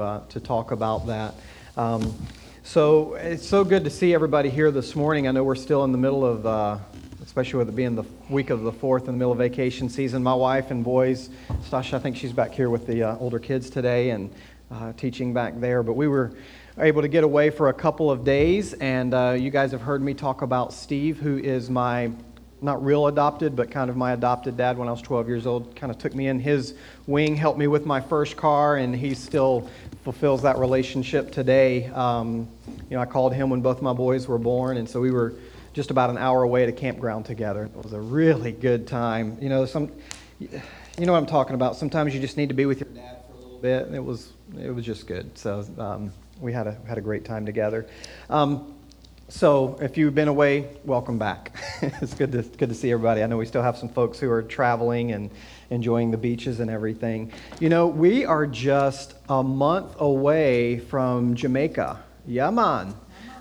[0.00, 1.34] to, uh, to talk about that.
[1.76, 2.14] Um,
[2.62, 5.28] so it's so good to see everybody here this morning.
[5.28, 6.78] I know we're still in the middle of, uh,
[7.22, 10.22] especially with it being the week of the 4th in the middle of vacation season.
[10.22, 11.28] My wife and boys,
[11.68, 14.32] Stasha, I think she's back here with the uh, older kids today and
[14.70, 15.82] uh, teaching back there.
[15.82, 16.32] But we were
[16.78, 20.00] able to get away for a couple of days, and uh, you guys have heard
[20.00, 22.10] me talk about Steve, who is my
[22.62, 25.74] not real adopted, but kind of my adopted dad when I was 12 years old.
[25.76, 26.74] Kind of took me in his
[27.06, 29.68] wing, helped me with my first car, and he still
[30.04, 31.86] fulfills that relationship today.
[31.88, 32.48] Um,
[32.88, 35.34] you know, I called him when both my boys were born, and so we were
[35.72, 37.64] just about an hour away at a campground together.
[37.64, 39.38] It was a really good time.
[39.40, 39.92] You know, some,
[40.38, 40.48] you
[40.98, 41.76] know what I'm talking about.
[41.76, 44.32] Sometimes you just need to be with your dad for a little bit, it was
[44.58, 45.36] it was just good.
[45.38, 47.86] So um, we had a had a great time together.
[48.28, 48.74] Um,
[49.30, 51.52] so, if you've been away, welcome back.
[51.82, 53.22] it's good to, good to see everybody.
[53.22, 55.30] I know we still have some folks who are traveling and
[55.70, 57.32] enjoying the beaches and everything.
[57.60, 62.02] You know, we are just a month away from Jamaica.
[62.26, 62.92] Yaman.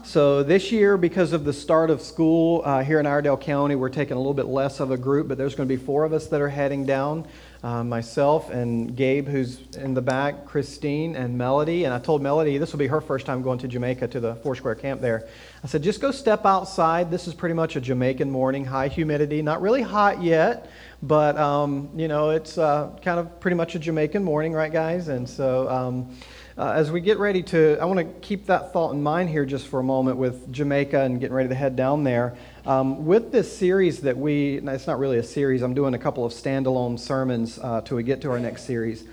[0.03, 3.89] So, this year, because of the start of school uh, here in Iredell County, we're
[3.89, 6.14] taking a little bit less of a group, but there's going to be four of
[6.14, 7.25] us that are heading down
[7.64, 11.83] uh, myself and Gabe, who's in the back, Christine and Melody.
[11.86, 14.36] And I told Melody this will be her first time going to Jamaica to the
[14.36, 15.27] Foursquare camp there.
[15.63, 17.11] I said, just go step outside.
[17.11, 20.69] This is pretty much a Jamaican morning, high humidity, not really hot yet,
[21.03, 25.07] but um, you know it's uh, kind of pretty much a Jamaican morning, right, guys?
[25.07, 25.69] And so.
[25.69, 26.15] Um,
[26.57, 29.45] uh, as we get ready to, I want to keep that thought in mind here
[29.45, 32.35] just for a moment with Jamaica and getting ready to head down there.
[32.65, 36.25] Um, with this series that we, it's not really a series, I'm doing a couple
[36.25, 39.05] of standalone sermons uh, till we get to our next series.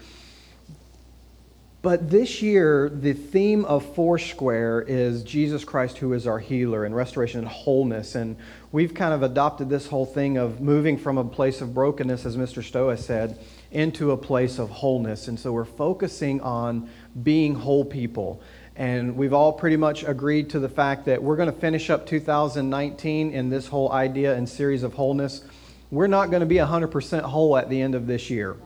[1.87, 6.93] But this year, the theme of Foursquare is Jesus Christ, who is our healer, and
[6.93, 8.17] restoration and wholeness.
[8.17, 8.37] And
[8.73, 12.37] we've kind of adopted this whole thing of moving from a place of brokenness, as
[12.37, 12.61] Mr.
[12.61, 13.39] Stoa said,
[13.71, 15.29] into a place of wholeness.
[15.29, 16.91] And so we're focusing on
[17.23, 18.43] being whole people.
[18.75, 22.05] And we've all pretty much agreed to the fact that we're going to finish up
[22.05, 25.45] 2019 in this whole idea and series of wholeness.
[25.93, 28.57] We're not going to be 100% whole at the end of this year.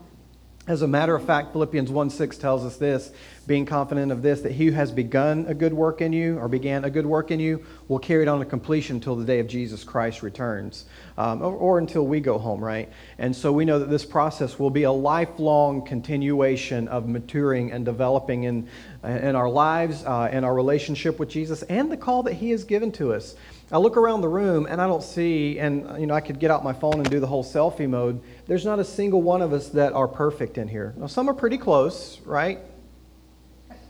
[0.71, 3.11] As a matter of fact, Philippians 1 6 tells us this,
[3.49, 6.47] being confident of this, that he who has begun a good work in you, or
[6.47, 9.41] began a good work in you, will carry it on to completion until the day
[9.41, 10.85] of Jesus Christ returns,
[11.19, 12.89] um, or, or, until we go home, right?
[13.19, 17.85] And so we know that this process will be a lifelong continuation of maturing and
[17.85, 18.69] developing in,
[19.03, 22.65] in our lives, uh, in our relationship with Jesus, and the call that he has
[22.65, 23.35] given to us.
[23.73, 26.51] I look around the room and I don't see, and you know, I could get
[26.51, 28.21] out my phone and do the whole selfie mode.
[28.47, 30.93] There's not a single one of us that are perfect in here.
[30.97, 32.59] Now, some are pretty close, right?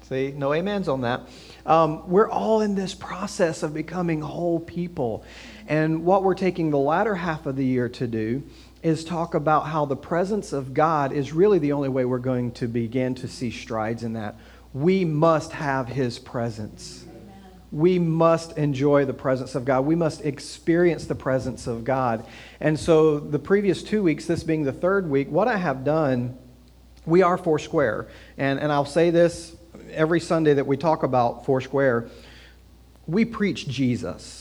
[0.09, 1.23] See, no amens on that.
[1.65, 5.25] Um, we're all in this process of becoming whole people.
[5.69, 8.43] And what we're taking the latter half of the year to do
[8.83, 12.51] is talk about how the presence of God is really the only way we're going
[12.53, 14.37] to begin to see strides in that.
[14.73, 17.05] We must have His presence
[17.73, 19.85] we must enjoy the presence of God.
[19.87, 22.27] We must experience the presence of God.
[22.59, 26.37] And so, the previous two weeks, this being the third week, what I have done,
[27.07, 28.09] we are Foursquare.
[28.37, 29.55] And, and I'll say this
[29.93, 32.09] every Sunday that we talk about Foursquare,
[33.07, 34.40] we preach Jesus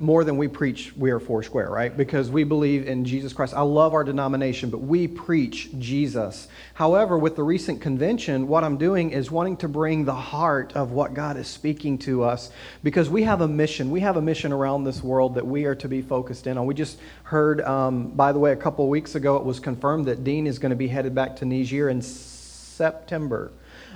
[0.00, 1.96] more than we preach we are Foursquare, right?
[1.96, 3.54] Because we believe in Jesus Christ.
[3.54, 6.48] I love our denomination, but we preach Jesus.
[6.74, 10.92] However, with the recent convention, what I'm doing is wanting to bring the heart of
[10.92, 12.50] what God is speaking to us
[12.82, 13.90] because we have a mission.
[13.90, 16.66] We have a mission around this world that we are to be focused in on.
[16.66, 20.06] We just heard, um, by the way, a couple of weeks ago, it was confirmed
[20.06, 23.52] that Dean is going to be headed back to Niger in September.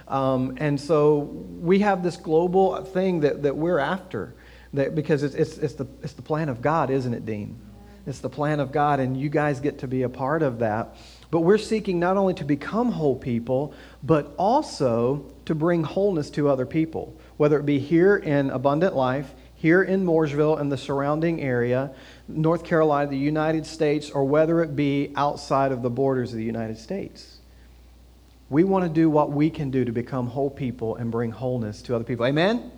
[0.09, 4.35] Um, and so we have this global thing that, that we're after.
[4.75, 7.59] That, because it's, it's, it's, the, it's the plan of God, isn't it, Dean?
[8.07, 10.97] It's the plan of God, and you guys get to be a part of that.
[11.31, 16.49] But we're seeking not only to become whole people, but also to bring wholeness to
[16.49, 21.41] other people, whether it be here in Abundant Life, here in Mooresville and the surrounding
[21.41, 21.93] area,
[22.27, 26.45] North Carolina, the United States, or whether it be outside of the borders of the
[26.45, 27.39] United States.
[28.51, 31.81] We want to do what we can do to become whole people and bring wholeness
[31.83, 32.27] to other people.
[32.27, 32.73] Amen?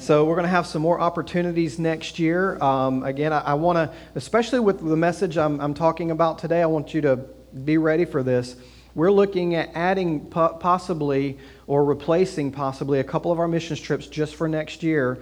[0.00, 2.58] So we're going to have some more opportunities next year.
[2.62, 6.62] Um, again, I, I want to, especially with the message I'm, I'm, talking about today,
[6.62, 7.16] I want you to
[7.64, 8.56] be ready for this.
[8.94, 14.36] We're looking at adding possibly or replacing possibly a couple of our missions trips just
[14.36, 15.18] for next year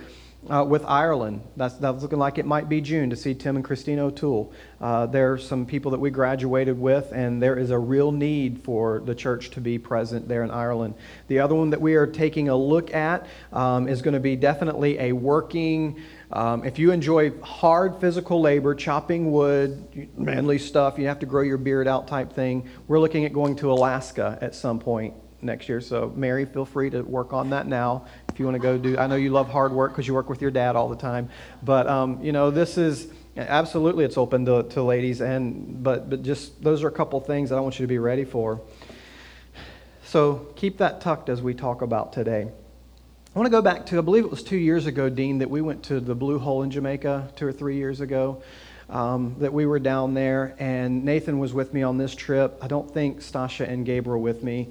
[0.49, 1.43] uh, with Ireland.
[1.56, 4.53] That's, that's looking like it might be June to see Tim and Christine O'Toole.
[4.81, 8.62] Uh, there are some people that we graduated with, and there is a real need
[8.62, 10.95] for the church to be present there in Ireland.
[11.29, 14.37] The other one that we are taking a look at um, is going to be
[14.37, 16.00] definitely a working.
[16.33, 21.43] Um, if you enjoy hard physical labor, chopping wood, manly stuff, you have to grow
[21.43, 25.69] your beard out type thing, we're looking at going to Alaska at some point next
[25.69, 25.81] year.
[25.81, 28.06] So, Mary, feel free to work on that now
[28.38, 28.96] you want to go do.
[28.99, 31.29] I know you love hard work because you work with your dad all the time.
[31.62, 36.23] But, um, you know, this is absolutely it's open to, to ladies, and but, but
[36.23, 38.61] just those are a couple things that I want you to be ready for.
[40.05, 42.49] So, keep that tucked as we talk about today.
[43.35, 45.50] I want to go back to, I believe it was two years ago, Dean, that
[45.50, 48.43] we went to the Blue Hole in Jamaica two or three years ago
[48.88, 52.58] um, that we were down there, and Nathan was with me on this trip.
[52.62, 54.69] I don't think Stasha and Gabe were with me.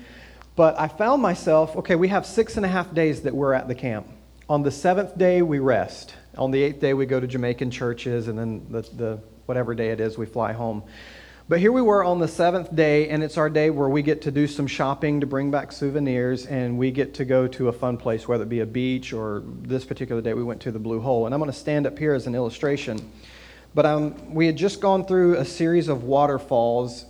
[0.58, 3.68] But I found myself, okay, we have six and a half days that we're at
[3.68, 4.08] the camp.
[4.50, 6.16] On the seventh day, we rest.
[6.36, 9.90] On the eighth day, we go to Jamaican churches, and then the, the whatever day
[9.90, 10.82] it is, we fly home.
[11.48, 14.24] But here we were on the seventh day, and it's our day where we get
[14.24, 17.72] to do some shopping to bring back souvenirs, and we get to go to a
[17.72, 20.80] fun place, whether it be a beach or this particular day we went to the
[20.80, 21.28] Blue Hole.
[21.28, 23.12] And I'm going to stand up here as an illustration.
[23.76, 27.06] But um, we had just gone through a series of waterfalls,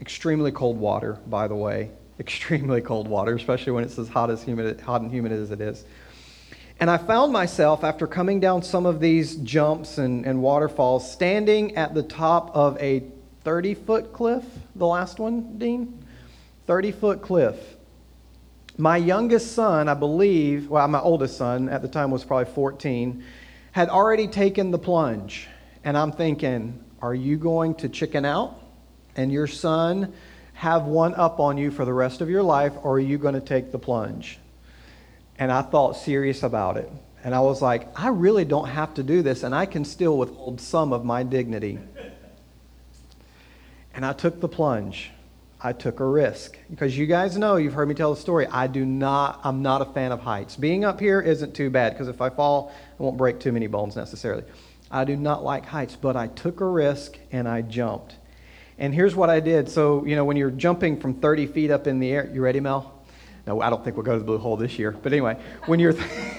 [0.00, 4.42] extremely cold water, by the way, extremely cold water, especially when it's as hot as
[4.42, 5.84] humid, hot and humid as it is.
[6.78, 11.74] And I found myself, after coming down some of these jumps and, and waterfalls, standing
[11.76, 13.04] at the top of a
[13.44, 16.04] 30 foot cliff, the last one, Dean?
[16.66, 17.56] 30 foot cliff.
[18.76, 23.24] My youngest son, I believe, well, my oldest son at the time was probably 14,
[23.72, 25.48] had already taken the plunge.
[25.82, 28.60] And I'm thinking, are you going to chicken out
[29.16, 30.12] and your son
[30.56, 33.34] have one up on you for the rest of your life, or are you going
[33.34, 34.38] to take the plunge?
[35.38, 36.90] And I thought serious about it.
[37.22, 40.16] And I was like, I really don't have to do this, and I can still
[40.16, 41.78] withhold some of my dignity.
[43.92, 45.10] And I took the plunge.
[45.60, 48.46] I took a risk because you guys know you've heard me tell the story.
[48.46, 49.40] I do not.
[49.44, 50.56] I'm not a fan of heights.
[50.56, 53.66] Being up here isn't too bad because if I fall, I won't break too many
[53.66, 54.44] bones necessarily.
[54.90, 58.16] I do not like heights, but I took a risk and I jumped.
[58.78, 59.68] And here's what I did.
[59.68, 62.60] So, you know, when you're jumping from 30 feet up in the air, you ready,
[62.60, 62.92] Mel?
[63.46, 64.90] No, I don't think we'll go to the blue hole this year.
[64.90, 66.10] But anyway, when you're th-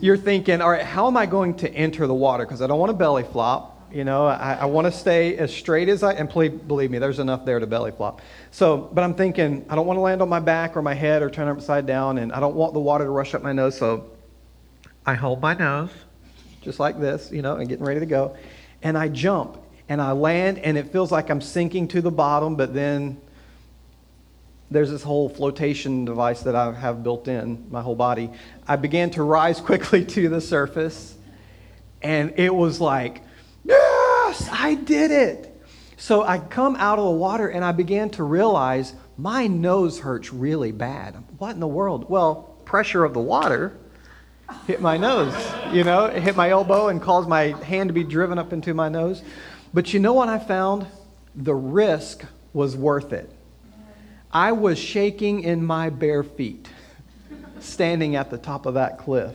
[0.00, 2.44] you're thinking, all right, how am I going to enter the water?
[2.44, 3.74] Because I don't want to belly flop.
[3.92, 6.98] You know, I, I want to stay as straight as I and please believe me,
[6.98, 8.20] there's enough there to belly flop.
[8.50, 11.22] So, but I'm thinking, I don't want to land on my back or my head
[11.22, 13.76] or turn upside down, and I don't want the water to rush up my nose.
[13.76, 14.10] So,
[15.06, 15.90] I hold my nose
[16.60, 18.36] just like this, you know, and getting ready to go.
[18.82, 19.58] And I jump
[19.88, 23.20] and I land, and it feels like I'm sinking to the bottom, but then
[24.70, 28.30] there's this whole flotation device that I have built in my whole body.
[28.66, 31.16] I began to rise quickly to the surface,
[32.02, 33.22] and it was like,
[33.64, 35.54] yes, I did it.
[35.96, 40.32] So I come out of the water and I began to realize my nose hurts
[40.32, 41.16] really bad.
[41.38, 42.08] What in the world?
[42.08, 43.76] Well, pressure of the water
[44.66, 45.34] hit my nose.
[45.72, 48.74] You know, it hit my elbow and caused my hand to be driven up into
[48.74, 49.22] my nose.
[49.72, 50.86] But you know what I found?
[51.34, 53.30] The risk was worth it.
[54.32, 56.68] I was shaking in my bare feet,
[57.60, 59.34] standing at the top of that cliff.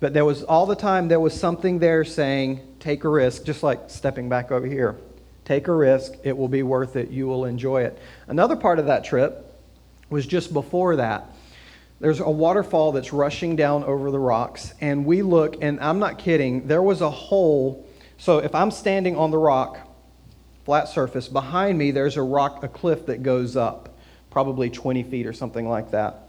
[0.00, 3.62] But there was all the time, there was something there saying, take a risk, just
[3.62, 4.96] like stepping back over here.
[5.44, 7.98] Take a risk, it will be worth it, you will enjoy it.
[8.26, 9.54] Another part of that trip
[10.10, 11.30] was just before that
[11.98, 16.18] there's a waterfall that's rushing down over the rocks, and we look, and I'm not
[16.18, 17.85] kidding, there was a hole.
[18.18, 19.78] So if I'm standing on the rock,
[20.64, 23.96] flat surface, behind me there's a rock, a cliff that goes up,
[24.30, 26.28] probably 20 feet or something like that.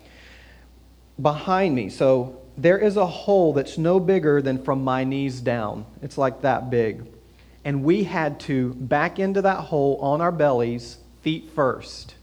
[1.21, 5.85] Behind me, so there is a hole that's no bigger than from my knees down.
[6.01, 7.05] It's like that big.
[7.63, 12.15] And we had to back into that hole on our bellies, feet first,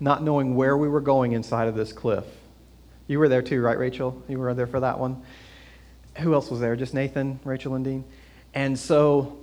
[0.00, 2.24] not knowing where we were going inside of this cliff.
[3.06, 4.22] You were there too, right, Rachel?
[4.28, 5.22] You were there for that one.
[6.18, 6.76] Who else was there?
[6.76, 8.04] Just Nathan, Rachel, and Dean.
[8.54, 9.38] And so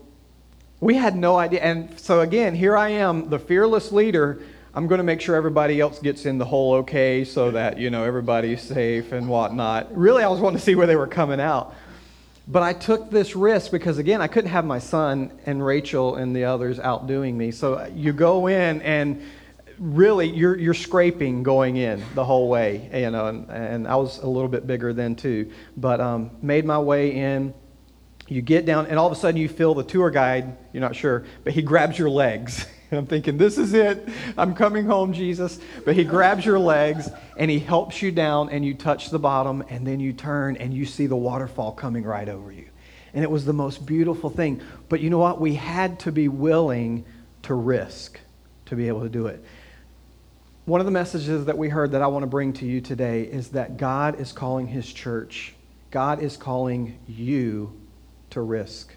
[0.80, 1.62] we had no idea.
[1.62, 4.42] And so again, here I am, the fearless leader.
[4.74, 7.90] I'm going to make sure everybody else gets in the hole okay so that, you
[7.90, 9.96] know, everybody's safe and whatnot.
[9.96, 11.76] Really, I was wanting to see where they were coming out.
[12.48, 16.36] But I took this risk because, again, I couldn't have my son and Rachel and
[16.36, 17.52] the others outdoing me.
[17.52, 19.22] So you go in and
[19.78, 24.20] really you're, you're scraping going in the whole way you know and, and i was
[24.20, 27.52] a little bit bigger then too but um, made my way in
[28.32, 30.96] you get down and all of a sudden you feel the tour guide you're not
[30.96, 32.66] sure but he grabs your legs.
[32.92, 34.10] And i'm thinking this is it.
[34.38, 35.62] I'm coming home jesus.
[35.86, 39.64] But he grabs your legs and he helps you down and you touch the bottom
[39.70, 42.68] and then you turn and you see the waterfall coming right over you.
[43.14, 44.60] And it was the most beautiful thing.
[44.90, 45.40] But you know what?
[45.40, 47.06] We had to be willing
[47.44, 48.20] to risk
[48.66, 49.42] to be able to do it.
[50.66, 53.22] One of the messages that we heard that I want to bring to you today
[53.24, 55.54] is that God is calling His church,
[55.92, 57.81] God is calling you
[58.32, 58.96] to risk.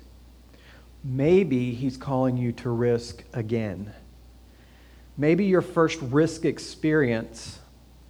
[1.03, 3.93] Maybe He's calling you to risk again.
[5.17, 7.61] Maybe your first risk experience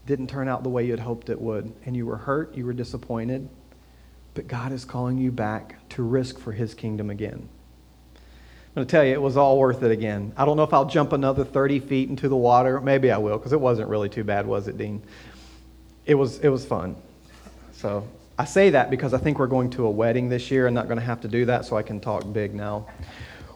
[0.06, 2.64] didn't turn out the way you had hoped it would, and you were hurt, you
[2.64, 3.48] were disappointed,
[4.34, 7.48] but God is calling you back to risk for His kingdom again.
[8.74, 10.32] I'm going to tell you, it was all worth it again.
[10.36, 12.80] I don't know if I'll jump another 30 feet into the water.
[12.80, 15.00] Maybe I will, because it wasn't really too bad, was it, Dean?
[16.06, 16.96] It was, it was fun.
[17.72, 20.66] So I say that because I think we're going to a wedding this year.
[20.66, 22.88] I'm not going to have to do that, so I can talk big now.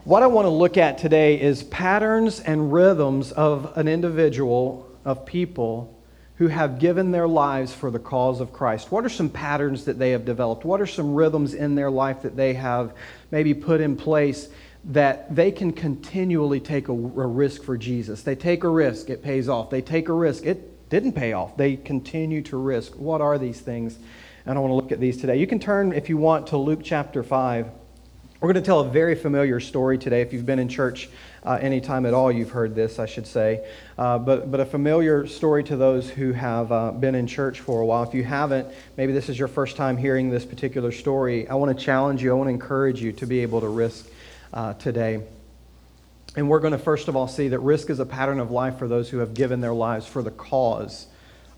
[0.05, 5.27] What I want to look at today is patterns and rhythms of an individual, of
[5.27, 6.01] people
[6.37, 8.93] who have given their lives for the cause of Christ.
[8.93, 10.65] What are some patterns that they have developed?
[10.65, 12.95] What are some rhythms in their life that they have
[13.33, 14.49] maybe put in place
[14.85, 18.23] that they can continually take a, a risk for Jesus?
[18.23, 19.71] They take a risk, it pays off.
[19.71, 21.57] They take a risk, it didn't pay off.
[21.57, 22.93] They continue to risk.
[22.95, 23.99] What are these things?
[24.57, 25.37] I want to look at these today.
[25.37, 27.67] You can turn, if you want, to Luke chapter 5.
[28.41, 30.23] We're going to tell a very familiar story today.
[30.23, 31.11] If you've been in church
[31.45, 33.69] uh, any time at all, you've heard this, I should say.
[33.99, 37.83] Uh, but, but a familiar story to those who have uh, been in church for
[37.83, 38.05] a while.
[38.05, 41.47] If you haven't, maybe this is your first time hearing this particular story.
[41.47, 44.09] I want to challenge you, I want to encourage you to be able to risk
[44.55, 45.21] uh, today.
[46.37, 48.79] And we're going to first of all see that risk is a pattern of life
[48.79, 51.07] for those who have given their lives for the cause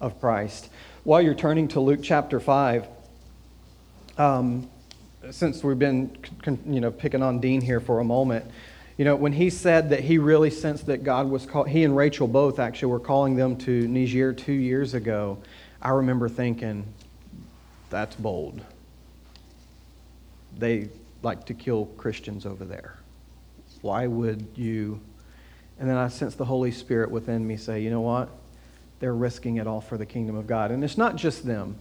[0.00, 0.70] of Christ.
[1.02, 2.86] While you're turning to Luke chapter 5,
[4.18, 4.68] um,
[5.30, 6.14] since we've been
[6.66, 8.44] you know picking on Dean here for a moment,
[8.98, 11.96] you know when he said that he really sensed that God was call, he and
[11.96, 15.38] Rachel both actually were calling them to Niger two years ago.
[15.80, 16.84] I remember thinking,
[17.88, 18.60] that's bold.
[20.58, 20.90] They
[21.22, 22.98] like to kill Christians over there.
[23.80, 25.00] Why would you?
[25.78, 28.28] And then I sensed the Holy Spirit within me say, you know what?
[29.00, 30.70] They're risking it all for the kingdom of God.
[30.70, 31.78] And it's not just them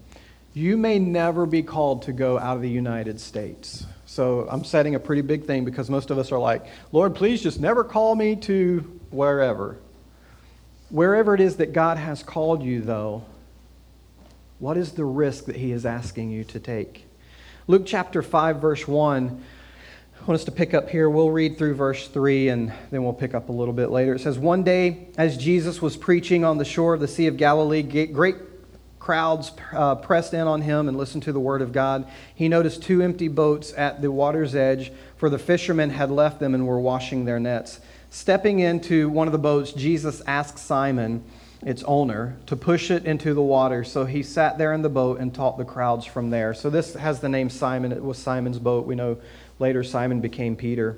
[0.54, 3.86] you may never be called to go out of the United States.
[4.06, 7.42] So I'm setting a pretty big thing because most of us are like, Lord, please
[7.42, 8.80] just never call me to
[9.12, 9.78] wherever.
[10.90, 13.24] Wherever it is that God has called you, though,
[14.58, 17.06] what is the risk that He is asking you to take?
[17.68, 19.44] Luke chapter 5, verse 1.
[20.20, 21.10] I want us to pick up here.
[21.10, 24.14] We'll read through verse 3 and then we'll pick up a little bit later.
[24.14, 27.38] It says, One day, as Jesus was preaching on the shore of the Sea of
[27.38, 28.36] Galilee, great
[29.00, 32.06] crowds uh, pressed in on him and listened to the word of God.
[32.36, 36.54] He noticed two empty boats at the water's edge, for the fishermen had left them
[36.54, 37.80] and were washing their nets.
[38.10, 41.24] Stepping into one of the boats, Jesus asked Simon,
[41.62, 43.84] its owner, to push it into the water.
[43.84, 46.54] So he sat there in the boat and taught the crowds from there.
[46.54, 47.92] So this has the name Simon.
[47.92, 48.86] It was Simon's boat.
[48.86, 49.18] We know
[49.60, 50.98] later Simon became Peter.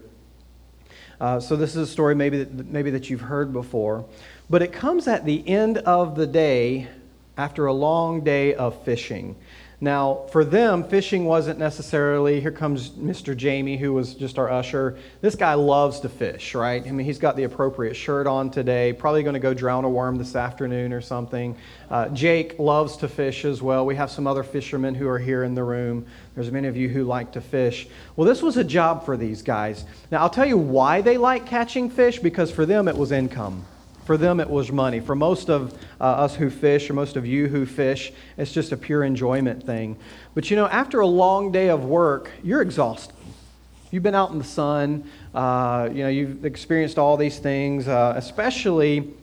[1.20, 4.06] Uh, so this is a story maybe that, maybe that you've heard before.
[4.50, 6.88] But it comes at the end of the day
[7.38, 9.36] after a long day of fishing.
[9.84, 13.36] Now, for them, fishing wasn't necessarily, here comes Mr.
[13.36, 14.96] Jamie, who was just our usher.
[15.22, 16.86] This guy loves to fish, right?
[16.86, 19.90] I mean, he's got the appropriate shirt on today, probably going to go drown a
[19.90, 21.58] worm this afternoon or something.
[21.90, 23.84] Uh, Jake loves to fish as well.
[23.84, 26.06] We have some other fishermen who are here in the room.
[26.36, 27.88] There's many of you who like to fish.
[28.16, 29.86] Well, this was a job for these guys.
[30.12, 33.66] Now, I'll tell you why they like catching fish, because for them it was income.
[34.06, 35.00] For them, it was money.
[35.00, 38.72] For most of uh, us who fish, or most of you who fish, it's just
[38.72, 39.98] a pure enjoyment thing.
[40.34, 43.16] But you know, after a long day of work, you're exhausted.
[43.92, 45.04] You've been out in the sun,
[45.36, 49.14] uh, you know, you've experienced all these things, uh, especially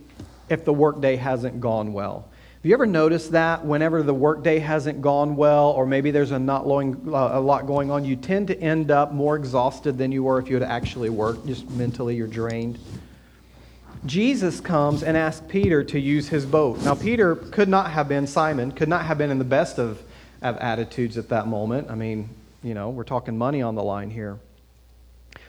[0.50, 2.28] if the workday hasn't gone well.
[2.58, 6.38] Have you ever noticed that whenever the workday hasn't gone well, or maybe there's a,
[6.38, 10.12] not long, uh, a lot going on, you tend to end up more exhausted than
[10.12, 12.78] you were if you had actually worked, just mentally you're drained?
[14.06, 16.80] Jesus comes and asks Peter to use his boat.
[16.82, 20.02] Now, Peter could not have been, Simon, could not have been in the best of,
[20.42, 21.90] of attitudes at that moment.
[21.90, 22.28] I mean,
[22.62, 24.38] you know, we're talking money on the line here.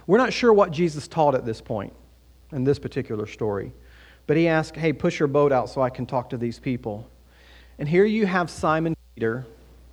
[0.07, 1.93] We're not sure what Jesus taught at this point
[2.51, 3.71] in this particular story.
[4.25, 7.07] But he asked, Hey, push your boat out so I can talk to these people.
[7.77, 9.45] And here you have Simon Peter,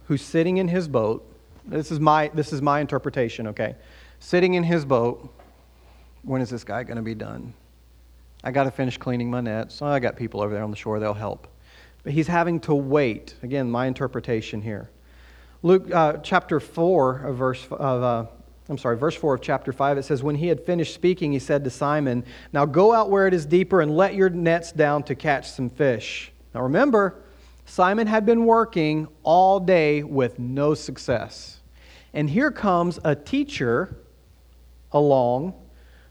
[0.06, 1.26] who's sitting in his boat.
[1.66, 3.76] This is my, this is my interpretation, okay?
[4.20, 5.32] Sitting in his boat.
[6.22, 7.52] When is this guy going to be done?
[8.44, 9.74] I got to finish cleaning my nets.
[9.74, 11.48] So I got people over there on the shore, they'll help.
[12.02, 13.34] But he's having to wait.
[13.42, 14.90] Again, my interpretation here.
[15.62, 18.26] Luke uh, chapter 4 of verse of uh,
[18.68, 21.38] I'm sorry, verse 4 of chapter 5, it says, When he had finished speaking, he
[21.38, 25.04] said to Simon, Now go out where it is deeper and let your nets down
[25.04, 26.32] to catch some fish.
[26.52, 27.22] Now remember,
[27.64, 31.60] Simon had been working all day with no success.
[32.12, 33.96] And here comes a teacher
[34.90, 35.54] along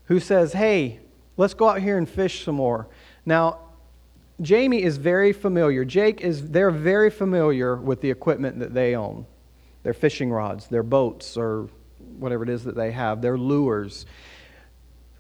[0.06, 1.00] who says, Hey,
[1.38, 2.88] Let's go out here and fish some more.
[3.26, 3.60] Now,
[4.42, 5.86] Jamie is very familiar.
[5.86, 9.26] Jake is, they're very familiar with the equipment that they own
[9.84, 11.70] their fishing rods, their boats, or
[12.18, 14.06] whatever it is that they have, their lures.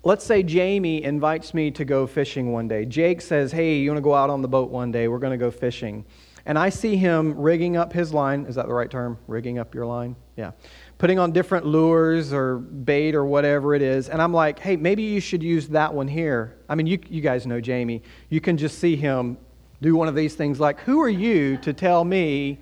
[0.03, 2.83] let's say Jamie invites me to go fishing one day.
[2.85, 5.07] Jake says, Hey, you want to go out on the boat one day?
[5.07, 6.03] We're going to go fishing.
[6.47, 8.45] And I see him rigging up his line.
[8.45, 9.17] Is that the right term?
[9.27, 10.15] Rigging up your line?
[10.35, 10.51] Yeah.
[10.97, 14.07] Putting on different lures or bait or whatever it is.
[14.07, 16.55] And I'm like, hey, maybe you should use that one here.
[16.69, 18.01] I mean, you, you guys know Jamie.
[18.29, 19.37] You can just see him
[19.81, 22.59] do one of these things like, who are you to tell me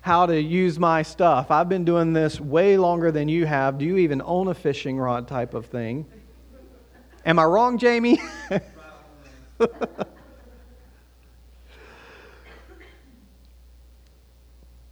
[0.00, 1.50] how to use my stuff?
[1.50, 3.76] I've been doing this way longer than you have.
[3.78, 6.06] Do you even own a fishing rod type of thing?
[7.26, 8.20] Am I wrong, Jamie?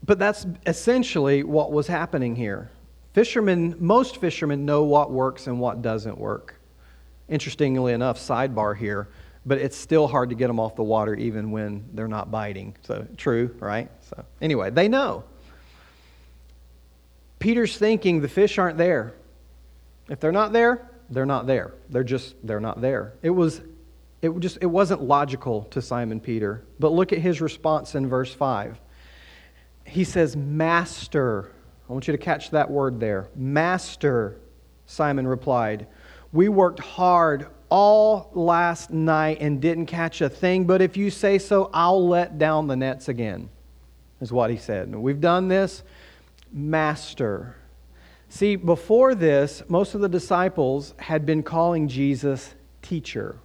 [0.05, 2.71] but that's essentially what was happening here.
[3.13, 6.55] Fishermen, most fishermen know what works and what doesn't work.
[7.29, 9.09] Interestingly enough, sidebar here,
[9.45, 12.75] but it's still hard to get them off the water even when they're not biting.
[12.83, 13.91] So, true, right?
[14.09, 15.25] So, anyway, they know.
[17.39, 19.15] Peter's thinking the fish aren't there.
[20.09, 21.75] If they're not there, they're not there.
[21.91, 23.15] They're just they're not there.
[23.23, 23.61] It was
[24.23, 26.63] it just it wasn't logical to Simon Peter.
[26.79, 28.81] But look at his response in verse 5.
[29.85, 31.51] He says, "Master."
[31.89, 33.29] I want you to catch that word there.
[33.35, 34.39] Master,
[34.87, 35.87] Simon replied.
[36.33, 41.39] We worked hard all last night and didn't catch a thing, but if you say
[41.39, 43.49] so, I'll let down the nets again,
[44.21, 44.95] is what he said.
[44.95, 45.83] we've done this,
[46.53, 47.57] Master.
[48.29, 53.37] See, before this, most of the disciples had been calling Jesus teacher.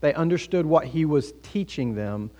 [0.00, 2.30] They understood what he was teaching them,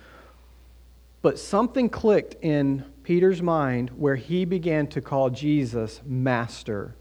[1.21, 6.93] but something clicked in Peter's mind where he began to call Jesus master.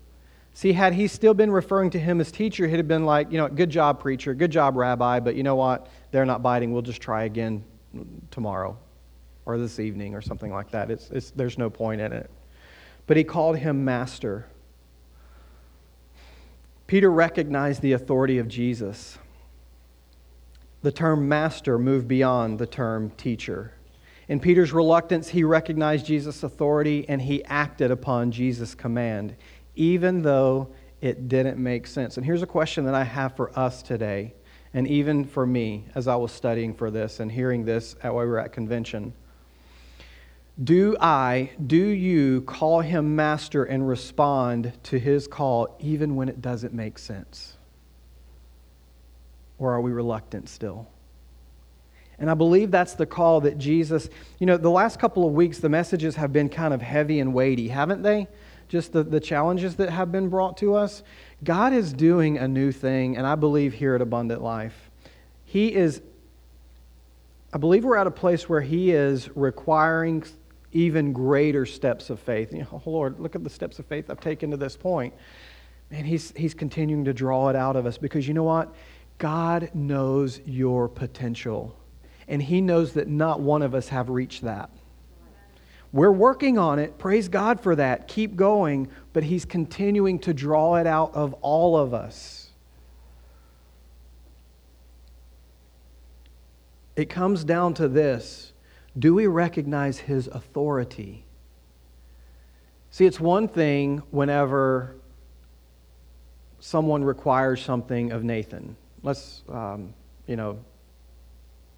[0.52, 3.38] See, had he still been referring to him as teacher, he'd have been like, you
[3.38, 5.88] know, good job, preacher, good job, rabbi, but you know what?
[6.12, 6.72] They're not biting.
[6.72, 7.64] We'll just try again
[8.30, 8.78] tomorrow
[9.46, 10.92] or this evening or something like that.
[10.92, 12.30] It's, it's, there's no point in it.
[13.08, 14.46] But he called him master.
[16.86, 19.18] Peter recognized the authority of Jesus.
[20.82, 23.72] The term master moved beyond the term teacher.
[24.28, 29.36] In Peter's reluctance, he recognized Jesus' authority and he acted upon Jesus' command
[29.76, 30.68] even though
[31.00, 32.16] it didn't make sense.
[32.16, 34.34] And here's a question that I have for us today,
[34.74, 38.24] and even for me as I was studying for this and hearing this at while
[38.24, 39.12] we were at convention.
[40.62, 46.40] Do I, do you call him master and respond to his call even when it
[46.40, 47.58] doesn't make sense?
[49.58, 50.88] Or are we reluctant still?
[52.18, 55.58] And I believe that's the call that Jesus, you know, the last couple of weeks,
[55.58, 58.26] the messages have been kind of heavy and weighty, haven't they?
[58.68, 61.02] just the, the challenges that have been brought to us,
[61.44, 64.90] God is doing a new thing, and I believe here at Abundant Life.
[65.44, 66.02] He is,
[67.52, 70.24] I believe we're at a place where He is requiring
[70.72, 72.52] even greater steps of faith.
[72.52, 75.14] You know, oh Lord, look at the steps of faith I've taken to this point.
[75.92, 78.74] And he's, he's continuing to draw it out of us because you know what?
[79.18, 81.76] God knows your potential.
[82.28, 84.70] And He knows that not one of us have reached that.
[85.92, 86.98] We're working on it.
[86.98, 88.08] Praise God for that.
[88.08, 88.88] Keep going.
[89.12, 92.50] But He's continuing to draw it out of all of us.
[96.96, 98.52] It comes down to this
[98.98, 101.24] do we recognize His authority?
[102.90, 104.96] See, it's one thing whenever
[106.60, 108.74] someone requires something of Nathan.
[109.02, 109.92] Let's, um,
[110.26, 110.58] you know,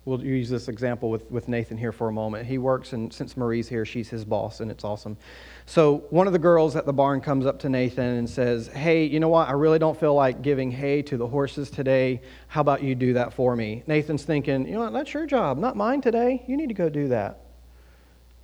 [0.09, 2.47] we'll use this example with, with Nathan here for a moment.
[2.47, 5.19] He works, and since Marie's here, she's his boss, and it's awesome.
[5.67, 9.05] So one of the girls at the barn comes up to Nathan and says, Hey,
[9.05, 9.49] you know what?
[9.49, 12.23] I really don't feel like giving hay to the horses today.
[12.49, 13.83] How about you do that for me?
[13.87, 14.95] Nathan's thinking, You know what?
[14.95, 16.43] That's your job, not mine today.
[16.49, 17.41] You need to go do that.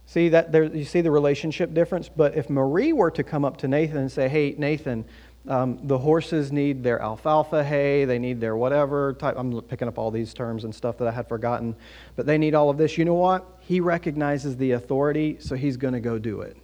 [0.06, 2.10] See that there, you see the relationship difference.
[2.14, 5.06] But if Marie were to come up to Nathan and say, "Hey, Nathan,
[5.46, 9.34] um, the horses need their alfalfa hay, they need their whatever type.
[9.36, 11.76] I'm picking up all these terms and stuff that I had forgotten,
[12.16, 12.96] but they need all of this.
[12.96, 13.46] You know what?
[13.60, 16.56] He recognizes the authority, so he's going to go do it.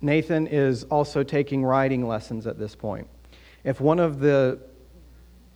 [0.00, 3.06] Nathan is also taking riding lessons at this point.
[3.62, 4.58] If one of the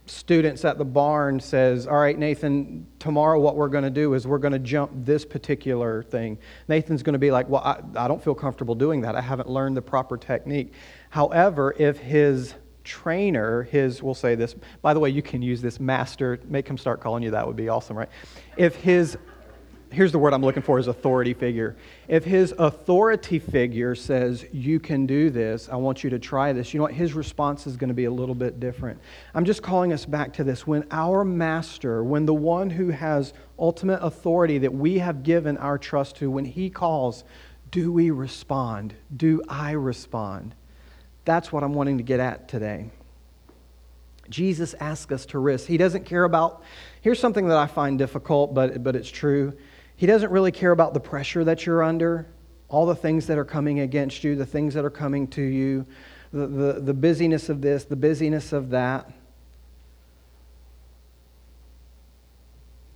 [0.06, 4.26] students at the barn says, All right, Nathan, tomorrow what we're going to do is
[4.26, 6.38] we're going to jump this particular thing.
[6.68, 9.14] Nathan's going to be like, Well, I, I don't feel comfortable doing that.
[9.14, 10.72] I haven't learned the proper technique.
[11.10, 15.80] However, if his trainer, his, we'll say this, by the way, you can use this
[15.80, 18.08] master, make him start calling you that would be awesome, right?
[18.56, 19.18] If his
[19.96, 21.74] here's the word I'm looking for is authority figure.
[22.06, 26.74] If his authority figure says, You can do this, I want you to try this,
[26.74, 26.92] you know what?
[26.92, 29.00] His response is going to be a little bit different.
[29.35, 30.66] I'm just calling us back to this.
[30.66, 35.78] When our master, when the one who has ultimate authority that we have given our
[35.78, 37.24] trust to, when he calls,
[37.70, 38.94] do we respond?
[39.16, 40.54] Do I respond?
[41.24, 42.90] That's what I'm wanting to get at today.
[44.28, 45.66] Jesus asks us to risk.
[45.66, 46.62] He doesn't care about,
[47.00, 49.56] here's something that I find difficult, but, but it's true.
[49.96, 52.26] He doesn't really care about the pressure that you're under,
[52.68, 55.87] all the things that are coming against you, the things that are coming to you,
[56.32, 59.11] the, the, the busyness of this, the busyness of that.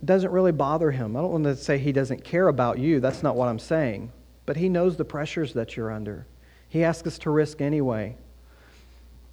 [0.01, 1.15] It doesn't really bother him.
[1.15, 2.99] I don't want to say he doesn't care about you.
[2.99, 4.11] That's not what I'm saying.
[4.45, 6.25] But he knows the pressures that you're under.
[6.69, 8.15] He asks us to risk anyway.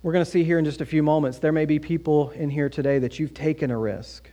[0.03, 2.51] We're going to see here in just a few moments, there may be people in
[2.51, 4.31] here today that you've taken a risk.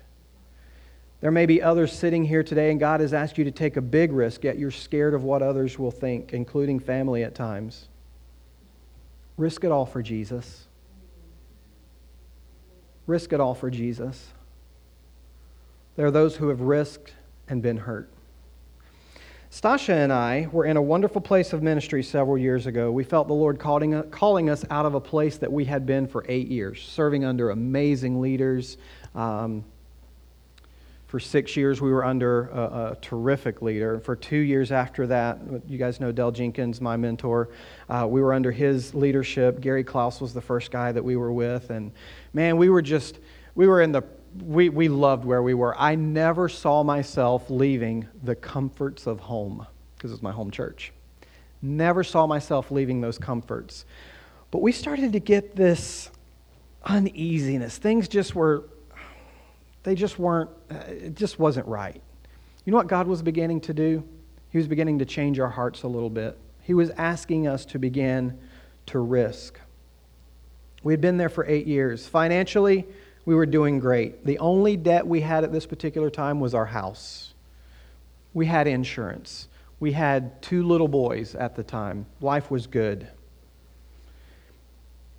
[1.26, 3.82] There may be others sitting here today, and God has asked you to take a
[3.82, 7.88] big risk, yet you're scared of what others will think, including family at times.
[9.36, 10.68] Risk it all for Jesus.
[13.08, 14.34] Risk it all for Jesus.
[15.96, 17.16] There are those who have risked
[17.48, 18.08] and been hurt.
[19.50, 22.92] Stasha and I were in a wonderful place of ministry several years ago.
[22.92, 26.06] We felt the Lord calling, calling us out of a place that we had been
[26.06, 28.78] for eight years, serving under amazing leaders.
[29.16, 29.66] Um,
[31.16, 34.02] for six years, we were under a, a, terrific leader.
[34.02, 37.52] For two years after that, you guys know Dell Jenkins, my mentor.
[37.88, 39.62] Uh, we were under his leadership.
[39.62, 41.70] Gary Klaus was the first guy that we were with.
[41.70, 41.94] And
[42.34, 43.20] man, we were just,
[43.56, 44.04] we were in the
[44.44, 45.74] we, we loved where we were.
[45.80, 50.92] I never saw myself leaving the comforts of home because it was my home church.
[51.62, 53.86] Never saw myself leaving those comforts.
[54.52, 56.12] But we started to get this
[56.84, 57.78] uneasiness.
[57.78, 58.66] Things just were,
[59.86, 62.02] they just weren't, uh, it just wasn't right.
[62.66, 64.04] You know what God was beginning to do?
[64.50, 66.38] He was beginning to change our hearts a little bit.
[66.62, 68.38] He was asking us to begin
[68.88, 69.60] to risk.
[70.82, 72.08] We had been there for eight years.
[72.08, 72.86] Financially,
[73.26, 74.26] we were doing great.
[74.26, 77.36] The only debt we had at this particular time was our house.
[78.34, 79.48] We had insurance.
[79.80, 82.08] We had two little boys at the time.
[82.22, 83.08] Life was good.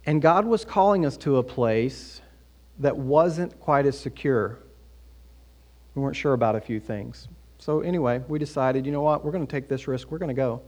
[0.04, 2.20] And God was calling us to a place
[2.78, 4.58] that wasn't quite as secure.
[5.94, 7.28] We weren't sure about a few things.
[7.58, 10.10] So, anyway, we decided, you know what, we're going to take this risk.
[10.10, 10.62] We're going to go.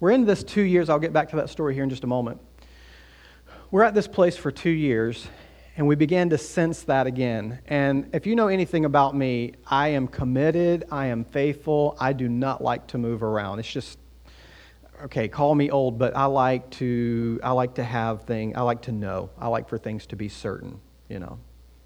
[0.00, 0.90] We're in this two years.
[0.90, 2.40] I'll get back to that story here in just a moment.
[3.70, 5.26] We're at this place for two years,
[5.76, 7.60] and we began to sense that again.
[7.66, 12.28] And if you know anything about me, I am committed, I am faithful, I do
[12.28, 13.58] not like to move around.
[13.58, 13.98] It's just
[15.04, 18.82] okay, call me old, but I like to I like to have things, I like
[18.82, 19.30] to know.
[19.38, 21.38] I like for things to be certain, you know.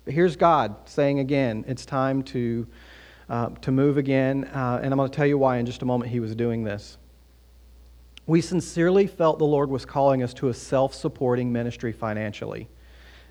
[0.04, 2.66] But here's God saying again, it's time to
[3.28, 5.85] uh, to move again, uh, and I'm going to tell you why in just a
[5.85, 6.98] moment he was doing this.
[8.26, 12.68] We sincerely felt the Lord was calling us to a self supporting ministry financially.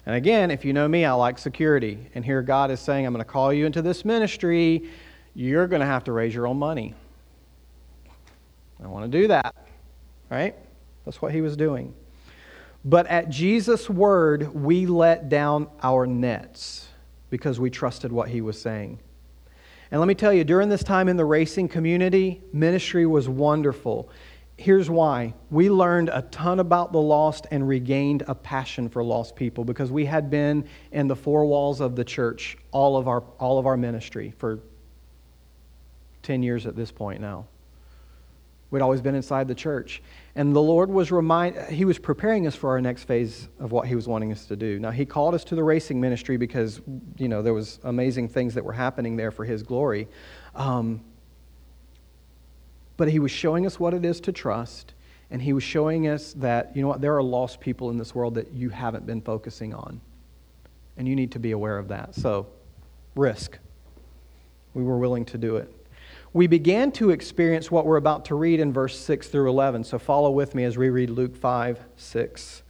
[0.06, 2.10] And again, if you know me, I like security.
[2.16, 4.90] And here God is saying, I'm going to call you into this ministry.
[5.36, 6.96] You're going to have to raise your own money.
[8.82, 9.54] I want to do that.
[10.30, 10.56] Right?
[11.06, 11.94] That's what he was doing.
[12.86, 16.88] But at Jesus' word, we let down our nets
[17.30, 19.00] because we trusted what he was saying.
[19.92, 24.10] And let me tell you, during this time in the racing community, ministry was wonderful
[24.60, 25.34] here's why.
[25.50, 29.90] We learned a ton about the lost and regained a passion for lost people because
[29.90, 33.66] we had been in the four walls of the church all of our, all of
[33.66, 34.60] our ministry for
[36.24, 37.46] 10 years at this point now.
[38.70, 40.04] We'd always been inside the church.
[40.36, 43.88] And the Lord was remind he was preparing us for our next phase of what
[43.88, 44.80] he was wanting us to do.
[44.80, 46.82] Now he called us to the racing ministry because
[47.18, 50.08] you know there was amazing things that were happening there for his glory.
[50.56, 51.02] Um,
[53.00, 54.94] but he was showing us what it is to trust,
[55.32, 58.14] and he was showing us that, you know what, there are lost people in this
[58.14, 60.02] world that you haven't been focusing on.
[60.98, 62.14] And you need to be aware of that.
[62.14, 62.48] So,
[63.16, 63.58] risk.
[64.74, 65.74] We were willing to do it.
[66.32, 69.84] We began to experience what we're about to read in verse 6 through 11.
[69.84, 72.64] So, follow with me as we read Luke 5 6.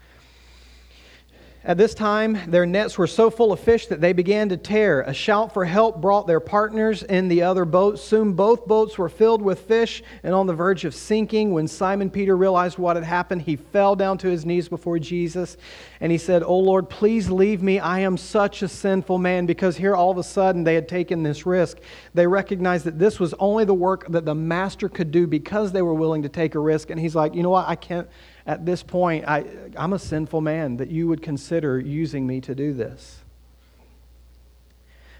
[1.61, 5.01] At this time, their nets were so full of fish that they began to tear.
[5.01, 7.99] A shout for help brought their partners in the other boat.
[7.99, 11.51] Soon both boats were filled with fish and on the verge of sinking.
[11.51, 15.57] When Simon Peter realized what had happened, he fell down to his knees before Jesus
[15.99, 17.77] and he said, Oh Lord, please leave me.
[17.77, 19.45] I am such a sinful man.
[19.45, 21.79] Because here all of a sudden they had taken this risk.
[22.13, 25.81] They recognized that this was only the work that the master could do because they
[25.81, 26.89] were willing to take a risk.
[26.89, 27.67] And he's like, You know what?
[27.67, 28.07] I can't
[28.49, 29.45] at this point, I,
[29.77, 33.21] I'm a sinful man that you would consider using me to do this.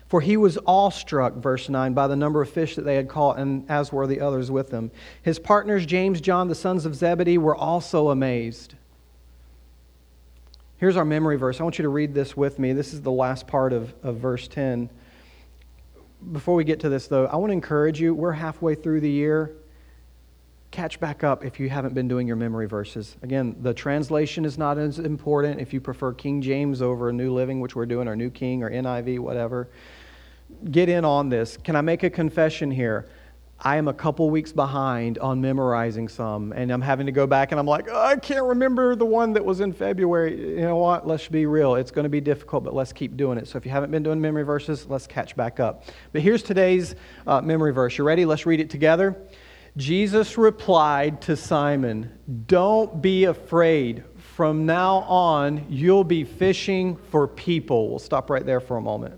[0.08, 3.38] For he was awestruck, verse 9, by the number of fish that they had caught,
[3.38, 4.90] and as were the others with them.
[5.22, 8.74] His partners, James, John, the sons of Zebedee, were also amazed.
[10.78, 11.60] Here's our memory verse.
[11.60, 12.74] I want you to read this with me.
[12.74, 14.90] This is the last part of, of verse 10.
[16.32, 18.16] Before we get to this, though, I want to encourage you.
[18.16, 19.54] We're halfway through the year
[20.72, 23.18] catch back up if you haven't been doing your memory verses.
[23.24, 27.60] Again, the translation is not as important if you prefer King James over New Living,
[27.60, 29.70] which we're doing, or New King or NIV, whatever.
[30.70, 31.58] Get in on this.
[31.58, 33.08] Can I make a confession here?
[33.62, 37.52] I am a couple weeks behind on memorizing some, and I'm having to go back
[37.52, 40.56] and I'm like, oh, I can't remember the one that was in February.
[40.56, 41.06] You know what?
[41.06, 41.76] Let's be real.
[41.76, 43.50] It's going to be difficult, but let's keep doing it.
[43.50, 45.84] So if you haven't been doing memory verses, let's catch back up.
[46.14, 46.96] But here's today's
[47.28, 47.98] uh, memory verse.
[47.98, 48.24] You ready?
[48.24, 49.18] Let's read it together.
[49.80, 52.12] Jesus replied to Simon,
[52.48, 54.04] Don't be afraid.
[54.36, 57.90] From now on, you'll be fishing for people.
[57.90, 59.18] We'll stop right there for a moment.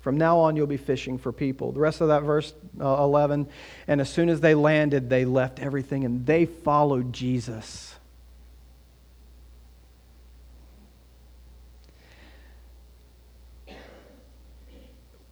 [0.00, 1.72] From now on, you'll be fishing for people.
[1.72, 3.48] The rest of that verse uh, 11.
[3.88, 7.94] And as soon as they landed, they left everything and they followed Jesus.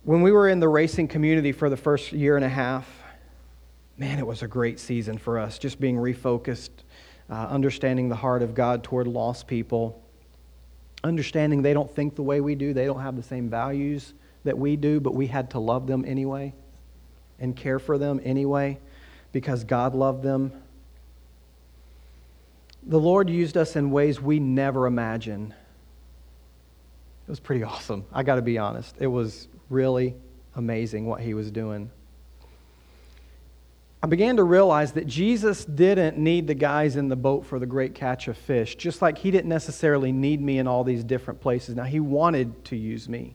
[0.03, 2.97] When we were in the racing community for the first year and a half,
[3.98, 6.70] man, it was a great season for us, just being refocused,
[7.28, 10.00] uh, understanding the heart of God toward lost people,
[11.02, 14.56] understanding they don't think the way we do, they don't have the same values that
[14.56, 16.54] we do, but we had to love them anyway
[17.40, 18.78] and care for them anyway
[19.32, 20.52] because God loved them.
[22.84, 25.52] The Lord used us in ways we never imagined.
[27.26, 28.04] It was pretty awesome.
[28.12, 28.94] I got to be honest.
[29.00, 30.14] It was really
[30.54, 31.90] amazing what He was doing.
[34.02, 37.66] I began to realize that Jesus didn't need the guys in the boat for the
[37.66, 41.40] great catch of fish, just like He didn't necessarily need me in all these different
[41.40, 41.74] places.
[41.74, 43.34] Now, He wanted to use me.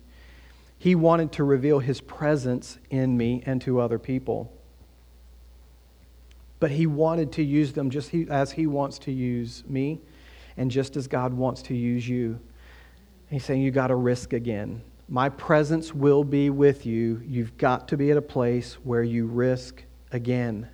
[0.84, 4.52] He wanted to reveal his presence in me and to other people.
[6.60, 10.02] But he wanted to use them just as he wants to use me
[10.58, 12.38] and just as God wants to use you.
[13.30, 14.82] He's saying, You got to risk again.
[15.08, 17.22] My presence will be with you.
[17.26, 20.68] You've got to be at a place where you risk again.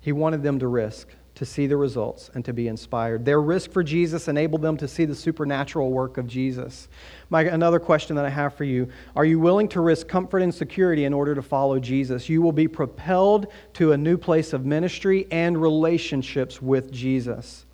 [0.00, 1.08] He wanted them to risk
[1.40, 3.24] to see the results and to be inspired.
[3.24, 6.88] Their risk for Jesus enabled them to see the supernatural work of Jesus.
[7.30, 10.54] My, another question that I have for you Are you willing to risk comfort and
[10.54, 12.28] security in order to follow Jesus?
[12.28, 17.64] You will be propelled to a new place of ministry and relationships with Jesus.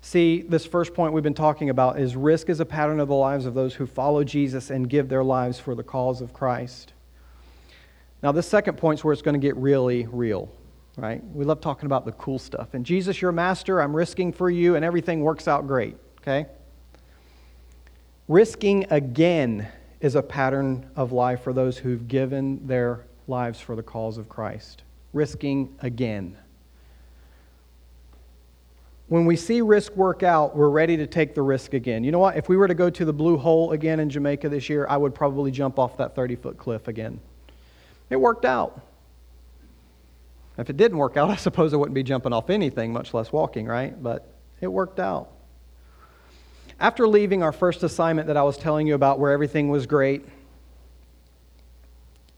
[0.00, 3.14] See, this first point we've been talking about is risk is a pattern of the
[3.14, 6.93] lives of those who follow Jesus and give their lives for the cause of Christ.
[8.24, 10.50] Now, this second point is where it's going to get really real
[10.96, 11.22] right?
[11.32, 12.74] We love talking about the cool stuff.
[12.74, 16.46] And Jesus, your master, I'm risking for you, and everything works out great, okay?
[18.28, 19.68] Risking again
[20.00, 24.28] is a pattern of life for those who've given their lives for the cause of
[24.28, 24.82] Christ.
[25.12, 26.36] Risking again.
[29.08, 32.04] When we see risk work out, we're ready to take the risk again.
[32.04, 32.36] You know what?
[32.36, 34.96] If we were to go to the blue hole again in Jamaica this year, I
[34.96, 37.20] would probably jump off that 30 foot cliff again.
[38.10, 38.80] It worked out.
[40.56, 43.32] If it didn't work out, I suppose I wouldn't be jumping off anything, much less
[43.32, 44.00] walking, right?
[44.00, 44.28] But
[44.60, 45.30] it worked out.
[46.80, 50.24] After leaving our first assignment that I was telling you about, where everything was great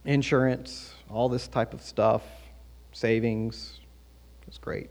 [0.05, 2.22] insurance, all this type of stuff,
[2.92, 3.81] savings,
[4.46, 4.88] was great.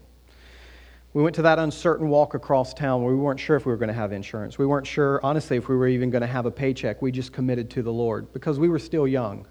[1.14, 3.78] We went to that uncertain walk across town where we weren't sure if we were
[3.78, 4.58] going to have insurance.
[4.58, 7.02] We weren't sure, honestly, if we were even going to have a paycheck.
[7.02, 9.48] We just committed to the Lord because we were still young.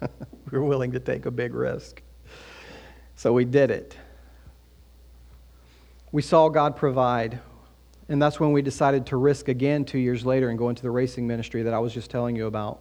[0.00, 0.08] We
[0.58, 2.02] were willing to take a big risk.
[3.16, 3.96] So we did it.
[6.12, 7.40] We saw God provide.
[8.08, 10.90] And that's when we decided to risk again two years later and go into the
[10.90, 12.80] racing ministry that I was just telling you about.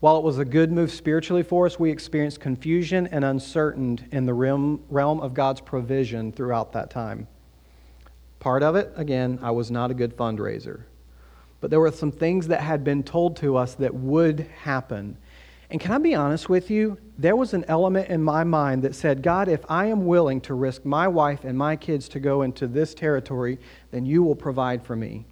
[0.00, 4.26] While it was a good move spiritually for us, we experienced confusion and uncertainty in
[4.26, 4.80] the realm,
[5.20, 7.26] of God's provision throughout that time.
[8.38, 10.82] Part of it, again, I was not a good fundraiser.
[11.60, 15.16] But there were some things that had been told to us that would happen.
[15.70, 16.98] And can I be honest with you?
[17.18, 20.54] There was an element in my mind that said, God, if I am willing to
[20.54, 23.58] risk my wife and my kids to go into this territory,
[23.90, 25.24] then you will provide for me.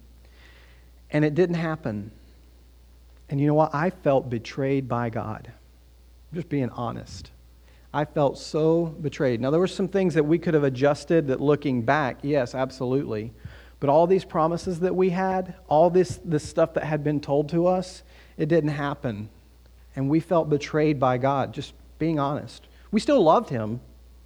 [1.11, 2.11] And it didn't happen.
[3.29, 3.73] And you know what?
[3.73, 5.51] I felt betrayed by God.
[6.31, 7.31] I'm just being honest.
[7.93, 9.39] I felt so betrayed.
[9.39, 13.31] Now, there were some things that we could have adjusted that looking back, yes, absolutely.
[13.79, 17.47] But all these promises that we had, all this, this stuff that had been told
[17.49, 18.03] to us,
[18.37, 19.29] it didn't happen
[19.95, 22.67] and we felt betrayed by God, just being honest.
[22.91, 23.79] We still loved Him,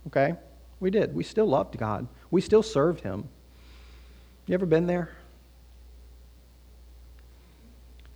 [0.07, 0.35] okay?
[0.79, 1.13] We did.
[1.13, 2.07] We still loved God.
[2.31, 3.27] We still served Him.
[4.45, 5.09] You ever been there?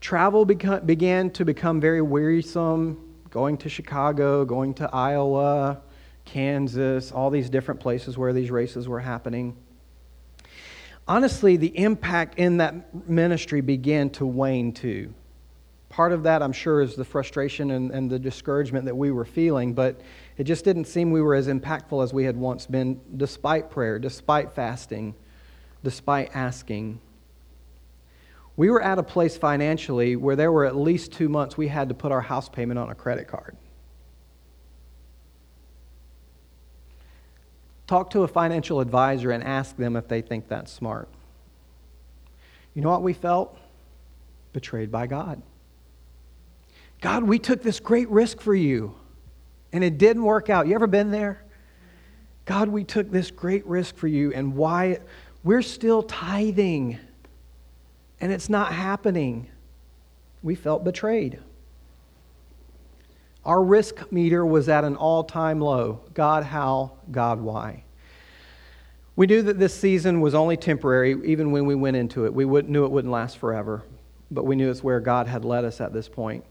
[0.02, 5.82] Travel began to become very wearisome, going to Chicago, going to Iowa,
[6.26, 9.56] Kansas, all these different places where these races were happening.
[11.08, 15.14] Honestly, the impact in that ministry began to wane too.
[15.94, 19.26] Part of that, I'm sure, is the frustration and, and the discouragement that we were
[19.26, 20.02] feeling, but
[20.38, 24.00] It just didn't seem we were as impactful as we had once been, despite prayer,
[24.00, 25.14] despite fasting,
[25.84, 27.00] despite asking.
[28.58, 31.90] We were at a place financially where there were at least two months we had
[31.90, 33.56] to put our house payment on a credit card.
[37.86, 41.08] Talk to a financial advisor and ask them if they think that's smart.
[42.74, 43.56] You know what we felt?
[44.52, 45.44] Betrayed by God.
[47.04, 48.96] God, we took this great risk for you
[49.74, 50.68] and it didn't work out.
[50.68, 51.44] You ever been there?
[52.46, 55.00] God, we took this great risk for you and why
[55.44, 56.98] we're still tithing
[58.22, 59.50] and it's not happening.
[60.44, 61.40] We felt betrayed.
[63.44, 66.00] Our risk meter was at an all time low.
[66.14, 66.94] God, how?
[67.12, 67.84] God, why?
[69.18, 72.34] We knew that this season was only temporary, even when we went into it.
[72.34, 73.84] We knew it wouldn't last forever,
[74.32, 76.46] but we knew it's where God had led us at this point.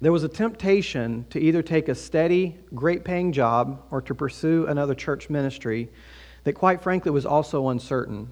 [0.00, 4.66] There was a temptation to either take a steady, great paying job or to pursue
[4.66, 5.88] another church ministry
[6.44, 8.28] that, quite frankly, was also uncertain.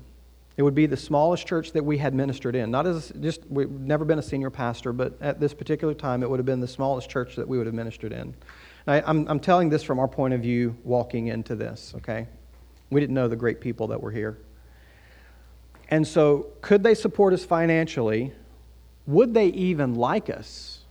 [0.57, 2.71] It would be the smallest church that we had ministered in.
[2.71, 6.29] Not as just, we've never been a senior pastor, but at this particular time, it
[6.29, 8.35] would have been the smallest church that we would have ministered in.
[8.87, 12.29] I, I'm, I'm telling this from our point of view walking into this, okay?
[12.91, 14.39] We didn't know the great people that were here.
[15.89, 18.33] And so, could they support us financially?
[19.07, 20.84] Would they even like us?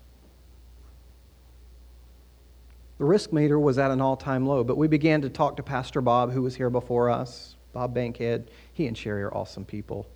[3.03, 5.61] The risk meter was at an all time low, but we began to talk to
[5.61, 8.49] Pastor Bob, who was here before us, Bob Bankhead.
[8.71, 10.07] He and Sherry are awesome people.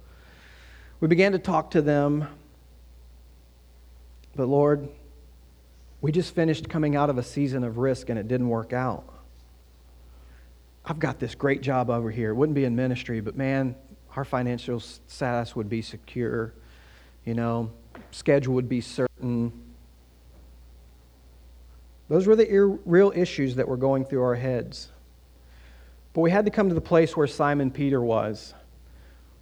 [1.01, 2.29] We began to talk to them.
[4.37, 4.87] But Lord,
[5.99, 9.03] we just finished coming out of a season of risk and it didn't work out.
[10.85, 12.29] I've got this great job over here.
[12.29, 13.75] It wouldn't be in ministry, but man,
[14.15, 16.53] our financial status would be secure.
[17.25, 17.69] You know,
[18.11, 19.66] schedule would be certain.
[22.09, 24.89] Those were the ir- real issues that were going through our heads.
[26.13, 28.53] But we had to come to the place where Simon Peter was,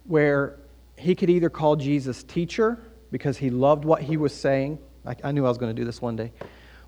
[0.04, 0.58] where
[0.96, 2.78] he could either call Jesus teacher
[3.10, 4.78] because he loved what he was saying.
[5.06, 6.32] I, I knew I was going to do this one day.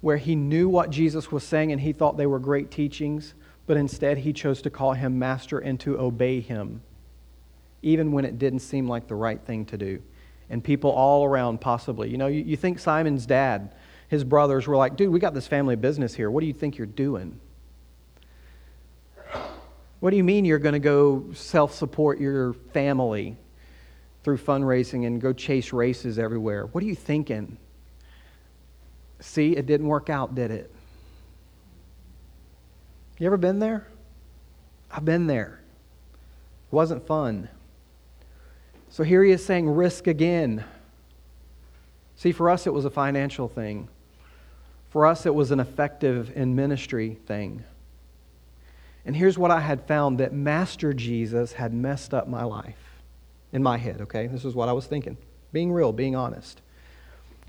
[0.00, 3.34] Where he knew what Jesus was saying and he thought they were great teachings,
[3.66, 6.82] but instead he chose to call him master and to obey him,
[7.82, 10.02] even when it didn't seem like the right thing to do.
[10.50, 12.08] And people all around, possibly.
[12.08, 13.74] You know, you, you think Simon's dad,
[14.08, 16.30] his brothers were like, dude, we got this family business here.
[16.30, 17.38] What do you think you're doing?
[20.00, 23.36] What do you mean you're going to go self support your family
[24.22, 26.66] through fundraising and go chase races everywhere?
[26.66, 27.58] What are you thinking?
[29.20, 30.72] See, it didn't work out, did it?
[33.18, 33.88] You ever been there?
[34.90, 35.60] I've been there.
[36.12, 37.48] It wasn't fun.
[38.90, 40.64] So here he is saying, risk again.
[42.16, 43.88] See, for us, it was a financial thing.
[44.90, 47.64] For us, it was an effective in ministry thing.
[49.04, 53.02] And here's what I had found that Master Jesus had messed up my life
[53.52, 54.26] in my head, okay?
[54.26, 55.16] This is what I was thinking.
[55.52, 56.60] Being real, being honest.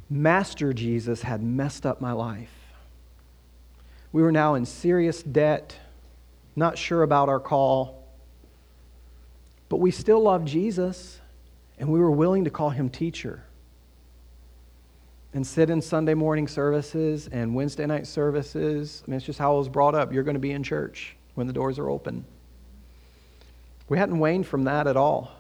[0.10, 2.54] Master Jesus had messed up my life.
[4.12, 5.76] We were now in serious debt,
[6.56, 8.08] not sure about our call,
[9.68, 11.20] but we still loved Jesus,
[11.78, 13.44] and we were willing to call him teacher
[15.34, 19.04] and sit in Sunday morning services and Wednesday night services.
[19.06, 20.12] I mean, it's just how I was brought up.
[20.12, 22.26] You're going to be in church when the doors are open.
[23.88, 25.32] We hadn't waned from that at all.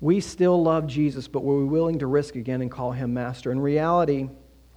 [0.00, 3.52] We still love Jesus, but were we willing to risk again and call him master?
[3.52, 4.28] In reality,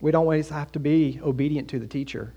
[0.02, 2.34] we don't always have to be obedient to the teacher.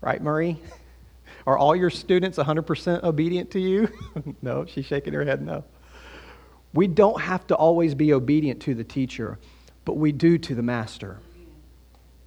[0.00, 0.60] Right, Murray?
[1.46, 3.88] Are all your students 100% obedient to you?
[4.42, 5.64] no, she's shaking her head no.
[6.74, 9.38] We don't have to always be obedient to the teacher,
[9.84, 11.18] but we do to the master.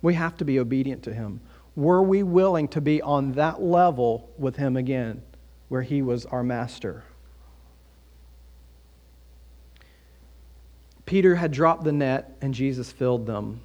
[0.02, 1.42] We have to be obedient to him.
[1.76, 5.22] Were we willing to be on that level with him again,
[5.68, 7.04] where he was our master?
[11.06, 13.62] Peter had dropped the net and Jesus filled them.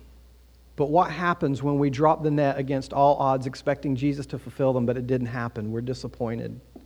[0.76, 4.72] But what happens when we drop the net against all odds, expecting Jesus to fulfill
[4.72, 5.72] them, but it didn't happen?
[5.72, 6.59] We're disappointed.
[6.76, 6.80] I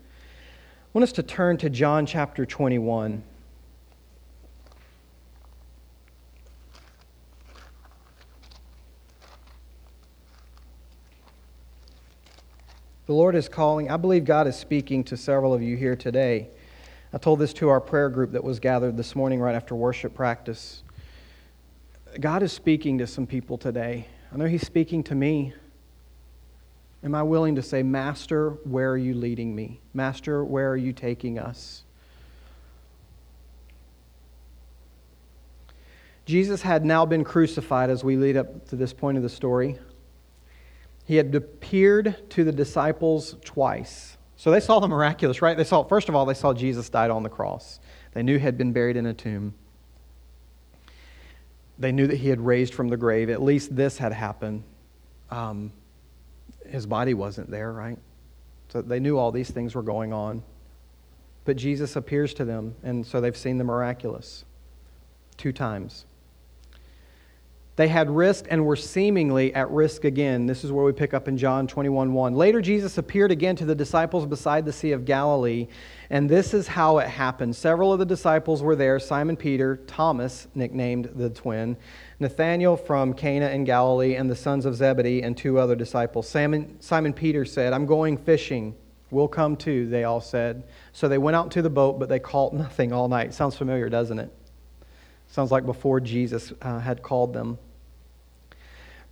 [0.92, 3.22] want us to turn to John chapter 21.
[13.06, 13.90] The Lord is calling.
[13.90, 16.48] I believe God is speaking to several of you here today.
[17.12, 20.14] I told this to our prayer group that was gathered this morning right after worship
[20.14, 20.82] practice.
[22.18, 24.06] God is speaking to some people today.
[24.32, 25.52] I know He's speaking to me.
[27.02, 29.80] Am I willing to say, Master, where are you leading me?
[29.92, 31.84] Master, where are you taking us?
[36.24, 39.78] Jesus had now been crucified as we lead up to this point of the story.
[41.04, 44.16] He had appeared to the disciples twice.
[44.36, 45.56] So they saw the miraculous, right?
[45.56, 47.80] They saw, first of all, they saw Jesus died on the cross.
[48.12, 49.54] They knew he had been buried in a tomb.
[51.78, 53.30] They knew that he had raised from the grave.
[53.30, 54.62] At least this had happened.
[55.30, 55.72] Um,
[56.66, 57.98] his body wasn't there, right?
[58.68, 60.42] So they knew all these things were going on.
[61.44, 64.44] But Jesus appears to them, and so they've seen the miraculous
[65.36, 66.06] two times.
[67.76, 70.46] They had risk and were seemingly at risk again.
[70.46, 72.34] This is where we pick up in John 21 1.
[72.34, 75.66] Later, Jesus appeared again to the disciples beside the Sea of Galilee,
[76.08, 77.56] and this is how it happened.
[77.56, 81.76] Several of the disciples were there Simon Peter, Thomas, nicknamed the twin,
[82.20, 86.28] Nathanael from Cana in Galilee, and the sons of Zebedee, and two other disciples.
[86.28, 88.76] Simon, Simon Peter said, I'm going fishing.
[89.10, 90.62] We'll come too, they all said.
[90.92, 93.34] So they went out to the boat, but they caught nothing all night.
[93.34, 94.32] Sounds familiar, doesn't it?
[95.26, 97.58] Sounds like before Jesus uh, had called them.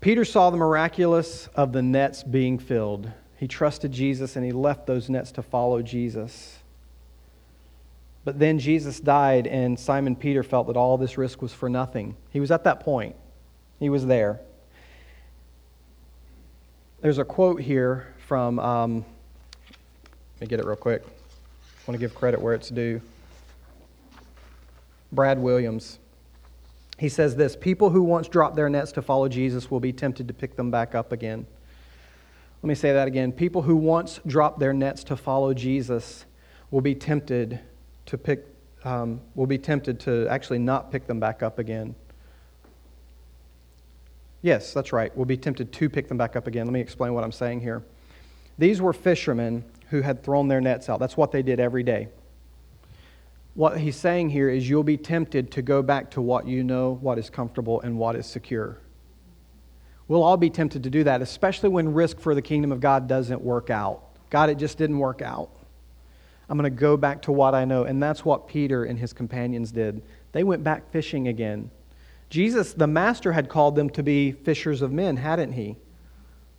[0.02, 3.08] Peter saw the miraculous of the nets being filled.
[3.36, 6.58] He trusted Jesus and he left those nets to follow Jesus.
[8.24, 12.16] But then Jesus died, and Simon Peter felt that all this risk was for nothing.
[12.30, 13.14] He was at that point,
[13.78, 14.40] he was there.
[17.00, 19.04] There's a quote here from, um,
[20.34, 21.02] let me get it real quick.
[21.04, 23.00] I want to give credit where it's due.
[25.12, 26.00] Brad Williams.
[27.02, 30.28] He says this People who once dropped their nets to follow Jesus will be tempted
[30.28, 31.48] to pick them back up again.
[32.62, 33.32] Let me say that again.
[33.32, 36.26] People who once dropped their nets to follow Jesus
[36.70, 37.58] will be tempted
[38.06, 38.46] to pick,
[38.84, 41.96] um, will be tempted to actually not pick them back up again.
[44.42, 45.10] Yes, that's right.
[45.16, 46.66] We'll be tempted to pick them back up again.
[46.66, 47.82] Let me explain what I'm saying here.
[48.58, 51.00] These were fishermen who had thrown their nets out.
[51.00, 52.10] That's what they did every day.
[53.54, 56.98] What he's saying here is you'll be tempted to go back to what you know,
[57.00, 58.78] what is comfortable, and what is secure.
[60.08, 63.08] We'll all be tempted to do that, especially when risk for the kingdom of God
[63.08, 64.02] doesn't work out.
[64.30, 65.50] God, it just didn't work out.
[66.48, 67.84] I'm going to go back to what I know.
[67.84, 70.02] And that's what Peter and his companions did.
[70.32, 71.70] They went back fishing again.
[72.30, 75.76] Jesus, the master, had called them to be fishers of men, hadn't he?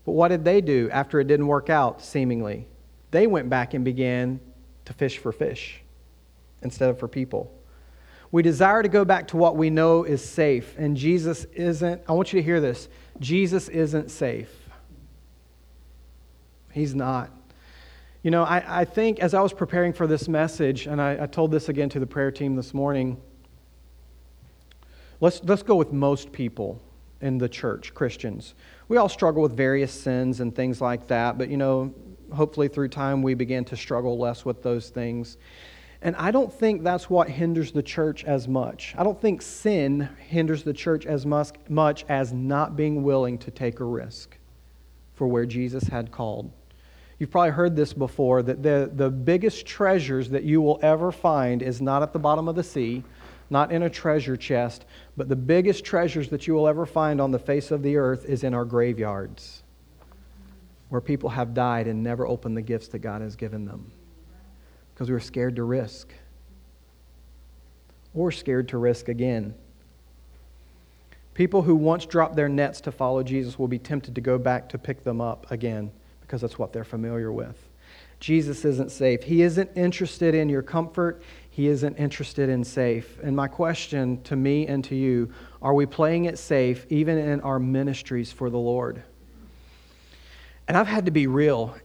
[0.05, 2.67] But what did they do after it didn't work out, seemingly?
[3.11, 4.39] They went back and began
[4.85, 5.82] to fish for fish
[6.63, 7.53] instead of for people.
[8.31, 12.01] We desire to go back to what we know is safe, and Jesus isn't.
[12.07, 12.87] I want you to hear this
[13.19, 14.49] Jesus isn't safe.
[16.71, 17.31] He's not.
[18.23, 21.27] You know, I, I think as I was preparing for this message, and I, I
[21.27, 23.21] told this again to the prayer team this morning,
[25.19, 26.81] let's, let's go with most people
[27.21, 28.55] in the church, Christians.
[28.87, 31.93] We all struggle with various sins and things like that, but you know,
[32.33, 35.37] hopefully through time we begin to struggle less with those things.
[36.03, 38.93] And I don't think that's what hinders the church as much.
[38.97, 43.79] I don't think sin hinders the church as much as not being willing to take
[43.79, 44.37] a risk
[45.13, 46.51] for where Jesus had called.
[47.19, 51.61] You've probably heard this before that the, the biggest treasures that you will ever find
[51.61, 53.01] is not at the bottom of the sea,
[53.49, 54.83] not in a treasure chest,
[55.15, 58.25] but the biggest treasures that you will ever find on the face of the earth
[58.25, 59.63] is in our graveyards,
[60.89, 63.89] where people have died and never opened the gifts that God has given them
[65.03, 66.13] because we were scared to risk
[68.13, 69.53] or scared to risk again.
[71.33, 74.69] People who once dropped their nets to follow Jesus will be tempted to go back
[74.69, 75.91] to pick them up again
[76.21, 77.67] because that's what they're familiar with.
[78.21, 79.23] Jesus isn't safe.
[79.23, 81.21] He isn't interested in your comfort.
[81.49, 83.19] He isn't interested in safe.
[83.21, 87.41] And my question to me and to you are we playing it safe even in
[87.41, 89.03] our ministries for the Lord?
[90.69, 91.75] And I've had to be real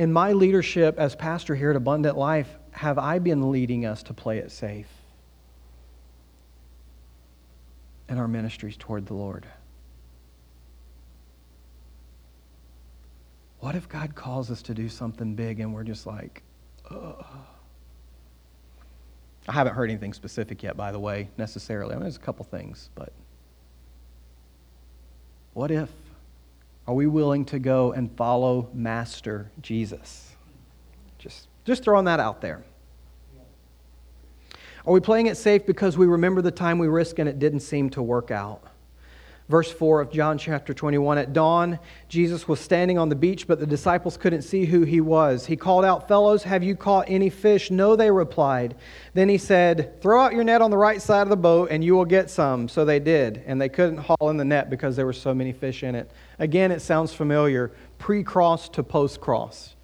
[0.00, 4.14] in my leadership as pastor here at Abundant Life, have I been leading us to
[4.14, 4.88] play it safe
[8.08, 9.44] in our ministries toward the Lord?
[13.58, 16.42] What if God calls us to do something big and we're just like,
[16.90, 17.22] Ugh.
[19.48, 21.92] I haven't heard anything specific yet, by the way, necessarily.
[21.92, 23.12] I mean, there's a couple things, but
[25.52, 25.90] what if?
[26.86, 30.34] Are we willing to go and follow Master Jesus?
[31.18, 32.64] Just, just throwing that out there.
[34.86, 37.60] Are we playing it safe because we remember the time we risked and it didn't
[37.60, 38.69] seem to work out?
[39.50, 43.58] Verse 4 of John chapter 21 At dawn, Jesus was standing on the beach, but
[43.58, 45.46] the disciples couldn't see who he was.
[45.46, 47.68] He called out, Fellows, have you caught any fish?
[47.68, 48.76] No, they replied.
[49.12, 51.82] Then he said, Throw out your net on the right side of the boat, and
[51.82, 52.68] you will get some.
[52.68, 55.52] So they did, and they couldn't haul in the net because there were so many
[55.52, 56.12] fish in it.
[56.38, 59.74] Again, it sounds familiar pre cross to post cross.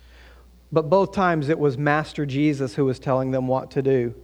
[0.70, 4.14] But both times it was Master Jesus who was telling them what to do.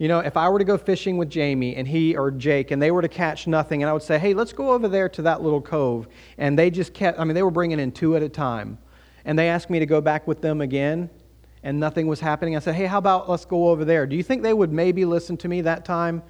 [0.00, 2.80] You know, if I were to go fishing with Jamie and he or Jake and
[2.80, 5.20] they were to catch nothing, and I would say, hey, let's go over there to
[5.22, 6.08] that little cove.
[6.38, 8.78] And they just kept, I mean, they were bringing in two at a time.
[9.26, 11.10] And they asked me to go back with them again,
[11.62, 12.56] and nothing was happening.
[12.56, 14.06] I said, hey, how about let's go over there?
[14.06, 16.22] Do you think they would maybe listen to me that time?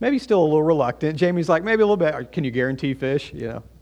[0.00, 1.18] Maybe still a little reluctant.
[1.18, 2.32] Jamie's like, maybe a little bit.
[2.32, 3.34] Can you guarantee fish?
[3.34, 3.62] You know.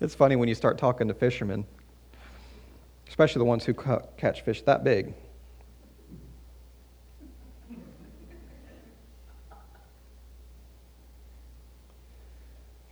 [0.00, 1.64] It's funny when you start talking to fishermen,
[3.06, 3.74] especially the ones who
[4.16, 5.14] catch fish that big.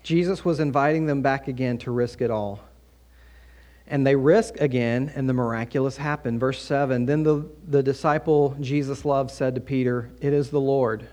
[0.09, 2.61] Jesus was inviting them back again to risk it all.
[3.87, 6.41] And they risk again, and the miraculous happened.
[6.41, 11.07] Verse 7 Then the, the disciple Jesus loved said to Peter, It is the Lord.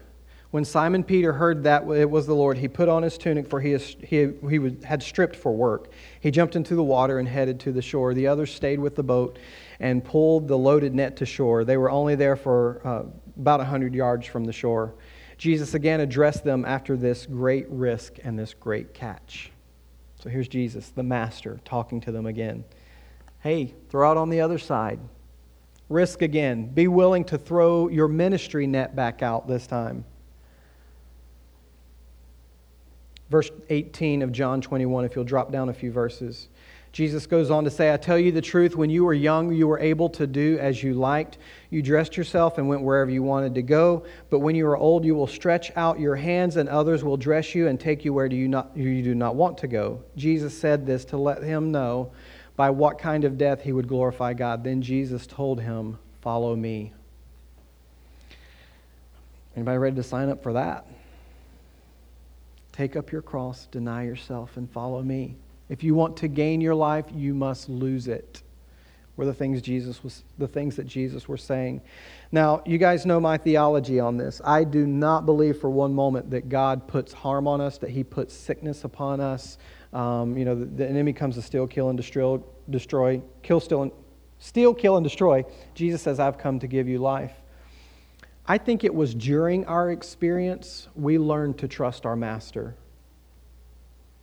[0.51, 3.59] When Simon Peter heard that it was the Lord, he put on his tunic, for
[3.59, 5.89] he, he, he had stripped for work.
[6.21, 8.13] He jumped into the water and headed to the shore.
[8.13, 9.37] The others stayed with the boat
[9.81, 11.65] and pulled the loaded net to shore.
[11.65, 13.03] They were only there for uh,
[13.35, 14.95] about 100 yards from the shore.
[15.37, 19.51] Jesus again addressed them after this great risk and this great catch.
[20.21, 22.63] So here's Jesus, the master, talking to them again.
[23.41, 24.99] Hey, throw out on the other side.
[25.89, 26.67] Risk again.
[26.67, 30.03] Be willing to throw your ministry net back out this time.
[33.29, 36.47] Verse 18 of John 21, if you'll drop down a few verses.
[36.95, 39.67] Jesus goes on to say, I tell you the truth, when you were young, you
[39.67, 41.39] were able to do as you liked.
[41.69, 44.05] You dressed yourself and went wherever you wanted to go.
[44.29, 47.53] But when you are old, you will stretch out your hands, and others will dress
[47.53, 50.01] you and take you where do you, not, you do not want to go.
[50.15, 52.13] Jesus said this to let him know
[52.55, 54.63] by what kind of death he would glorify God.
[54.63, 56.93] Then Jesus told him, Follow me.
[59.53, 60.87] Anybody ready to sign up for that?
[62.71, 65.35] Take up your cross, deny yourself, and follow me.
[65.69, 68.43] If you want to gain your life, you must lose it.
[69.17, 71.81] Were the things Jesus was the things that Jesus were saying.
[72.33, 74.41] Now, you guys know my theology on this.
[74.43, 78.03] I do not believe for one moment that God puts harm on us, that He
[78.03, 79.57] puts sickness upon us.
[79.93, 83.83] Um, you know, the, the, enemy comes to steal, kill, and destroy, destroy kill, steal,
[83.83, 83.91] and
[84.39, 85.45] steal, kill, and destroy.
[85.73, 87.31] Jesus says, "I've come to give you life."
[88.47, 92.75] I think it was during our experience we learned to trust our master.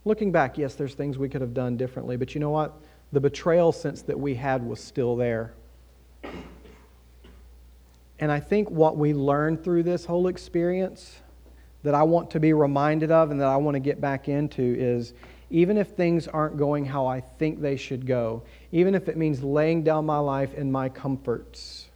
[0.05, 2.75] Looking back, yes, there's things we could have done differently, but you know what?
[3.13, 5.55] The betrayal sense that we had was still there.
[8.19, 11.17] And I think what we learned through this whole experience
[11.83, 14.63] that I want to be reminded of and that I want to get back into
[14.63, 15.15] is
[15.51, 19.43] even if things aren't going how I think they should go, even if it means
[19.43, 21.89] laying down my life in my comforts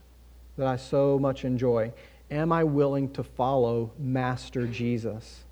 [0.58, 1.92] that I so much enjoy,
[2.30, 5.44] Am I willing to follow Master Jesus?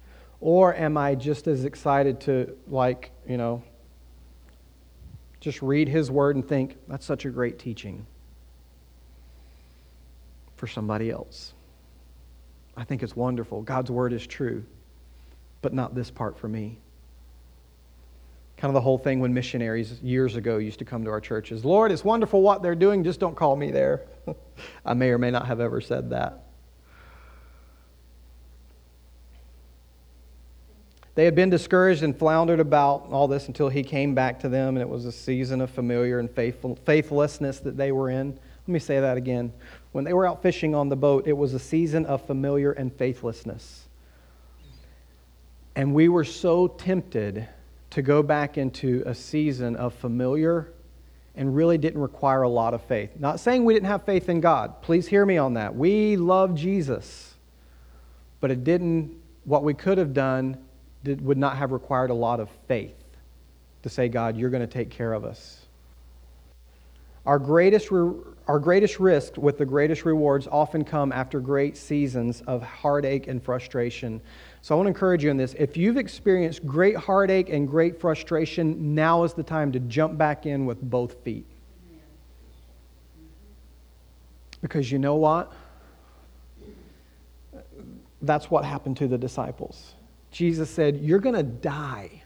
[0.45, 3.63] Or am I just as excited to, like, you know,
[5.41, 8.05] just read his word and think, that's such a great teaching
[10.57, 11.55] for somebody else?
[12.77, 13.63] I think it's wonderful.
[13.63, 14.67] God's word is true,
[15.63, 16.77] but not this part for me.
[18.59, 21.65] Kind of the whole thing when missionaries years ago used to come to our churches
[21.65, 24.03] Lord, it's wonderful what they're doing, just don't call me there.
[24.85, 26.44] I may or may not have ever said that.
[31.15, 34.77] They had been discouraged and floundered about all this until he came back to them,
[34.77, 38.33] and it was a season of familiar and faithful, faithlessness that they were in.
[38.33, 39.53] Let me say that again.
[39.93, 42.93] When they were out fishing on the boat, it was a season of familiar and
[42.93, 43.87] faithlessness.
[45.77, 47.49] And we were so tempted
[47.91, 50.73] to go back into a season of familiar
[51.37, 53.11] and really didn't require a lot of faith.
[53.19, 54.83] Not saying we didn't have faith in God.
[54.83, 55.75] Please hear me on that.
[55.75, 57.35] We love Jesus.
[58.41, 60.59] But it didn't, what we could have done
[61.05, 62.97] did, would not have required a lot of faith
[63.83, 65.61] to say, God, you're going to take care of us.
[67.27, 72.63] Our greatest, our greatest risk with the greatest rewards often come after great seasons of
[72.63, 74.21] heartache and frustration.
[74.61, 75.55] So I want to encourage you in this.
[75.59, 80.45] If you've experienced great heartache and great frustration, now is the time to jump back
[80.45, 81.47] in with both feet.
[84.61, 85.53] Because you know what?
[88.21, 89.95] That's what happened to the disciples.
[90.35, 92.25] Jesus said, You're going to die.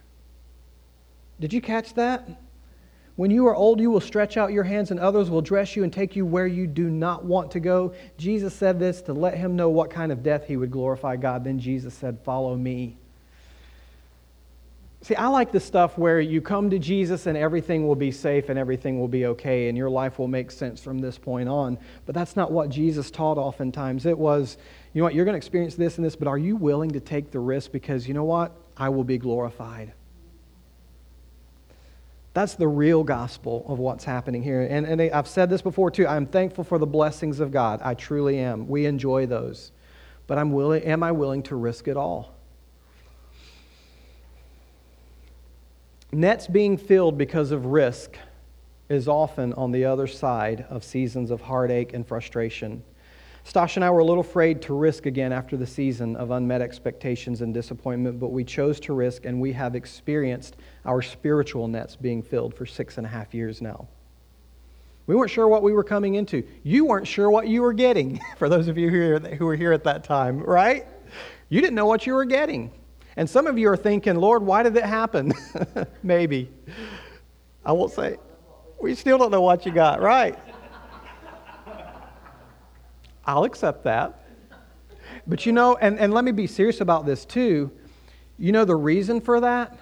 [1.40, 2.26] Did you catch that?
[3.16, 5.84] When you are old, you will stretch out your hands, and others will dress you
[5.84, 7.92] and take you where you do not want to go.
[8.16, 11.44] Jesus said this to let him know what kind of death he would glorify God.
[11.44, 12.96] Then Jesus said, Follow me.
[15.02, 18.48] See, I like the stuff where you come to Jesus and everything will be safe
[18.48, 21.78] and everything will be okay and your life will make sense from this point on.
[22.04, 24.06] But that's not what Jesus taught oftentimes.
[24.06, 24.56] It was,
[24.99, 26.99] you know what, you're going to experience this and this, but are you willing to
[26.99, 28.51] take the risk because you know what?
[28.76, 29.92] I will be glorified.
[32.34, 34.62] That's the real gospel of what's happening here.
[34.62, 36.05] And, and I've said this before too.
[36.05, 37.80] I'm thankful for the blessings of God.
[37.84, 38.66] I truly am.
[38.66, 39.70] We enjoy those.
[40.26, 42.34] But I'm willing, am I willing to risk it all?
[46.11, 48.16] Nets being filled because of risk
[48.88, 52.82] is often on the other side of seasons of heartache and frustration.
[53.49, 56.61] Stasha and I were a little afraid to risk again after the season of unmet
[56.61, 61.96] expectations and disappointment, but we chose to risk and we have experienced our spiritual nets
[61.96, 63.88] being filled for six and a half years now.
[65.07, 66.46] We weren't sure what we were coming into.
[66.62, 69.72] You weren't sure what you were getting, for those of you here who were here
[69.72, 70.86] at that time, right?
[71.49, 72.70] You didn't know what you were getting.
[73.16, 75.32] And some of you are thinking, Lord, why did it happen?
[76.03, 76.53] Maybe.
[77.64, 78.18] I won't say.
[78.78, 80.38] We still don't know what you got, right?
[83.29, 84.24] I'll accept that.
[85.26, 87.70] But you know, and, and let me be serious about this too.
[88.39, 89.79] You know the reason for that?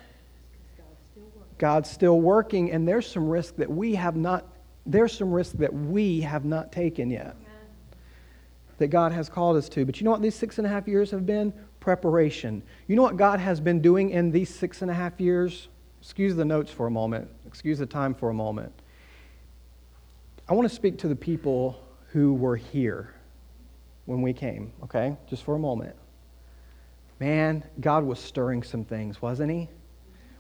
[1.57, 4.45] God's still working, and there's some risk that we have not,
[4.85, 7.37] there's some risk that we have not taken yet.
[8.79, 9.87] That God has called us to.
[9.87, 11.53] But you know what these six and a half years have been?
[11.79, 12.63] Preparation.
[12.89, 15.69] You know what God has been doing in these six and a half years?
[16.03, 17.31] Excuse the notes for a moment.
[17.47, 18.73] Excuse the time for a moment.
[20.49, 23.16] I want to speak to the people who were here
[24.07, 25.17] when we came, okay?
[25.29, 25.95] Just for a moment.
[27.21, 29.69] Man, God was stirring some things, wasn't He?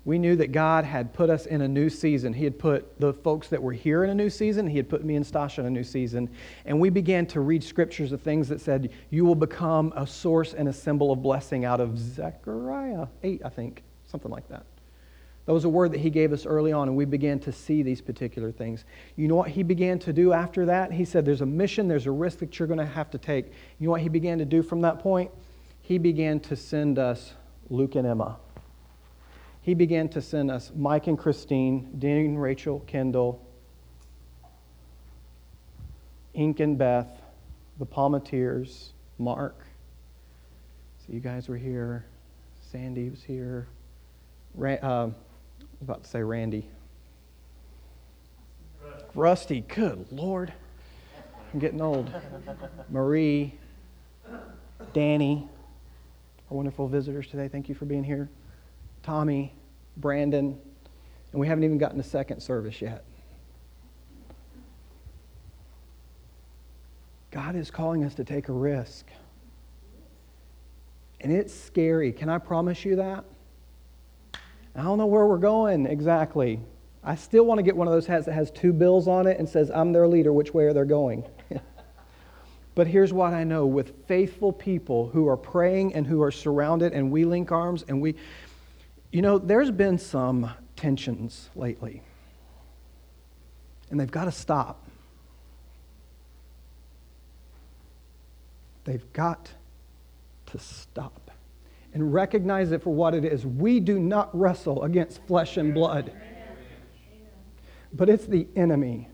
[0.05, 2.33] We knew that God had put us in a new season.
[2.33, 4.69] He had put the folks that were here in a new season.
[4.69, 6.31] He had put me and Stasha in a new season.
[6.64, 10.55] And we began to read scriptures of things that said, You will become a source
[10.55, 14.64] and a symbol of blessing out of Zechariah 8, I think, something like that.
[15.47, 17.84] That was a word that he gave us early on, and we began to see
[17.84, 18.84] these particular things.
[19.14, 20.92] You know what he began to do after that?
[20.92, 23.47] He said, There's a mission, there's a risk that you're going to have to take.
[23.78, 25.30] You know what he began to do from that point?
[25.82, 27.32] He began to send us
[27.70, 28.38] Luke and Emma.
[29.62, 33.40] He began to send us Mike and Christine, Dean, Rachel, Kendall,
[36.34, 37.22] Ink and Beth,
[37.78, 39.64] the Palmatiers, Mark.
[40.99, 42.05] So you guys were here.
[42.70, 43.68] Sandy was here.
[44.61, 45.11] Uh,
[45.81, 46.68] about to say Randy.
[49.14, 50.53] Rusty, good Lord.
[51.53, 52.12] I'm getting old.
[52.91, 53.55] Marie,
[54.93, 55.49] Danny,
[56.51, 57.49] our wonderful visitors today.
[57.49, 58.29] Thank you for being here.
[59.03, 59.55] Tommy,
[59.97, 60.59] Brandon,
[61.33, 63.05] and we haven't even gotten a second service yet.
[67.31, 69.07] God is calling us to take a risk.
[71.20, 72.12] And it's scary.
[72.12, 73.24] Can I promise you that?
[74.77, 76.61] I don't know where we're going exactly.
[77.03, 79.39] I still want to get one of those hats that has two bills on it
[79.39, 81.24] and says, I'm their leader, which way are they going?
[82.74, 86.93] but here's what I know with faithful people who are praying and who are surrounded,
[86.93, 88.16] and we link arms, and we,
[89.12, 92.03] you know, there's been some tensions lately,
[93.91, 94.83] and they've got to stop.
[98.85, 99.51] They've got
[100.47, 101.26] to stop
[101.97, 103.47] and recognize it for what it is.
[103.47, 106.12] We do not wrestle against flesh and blood,
[107.90, 109.09] but it's the enemy.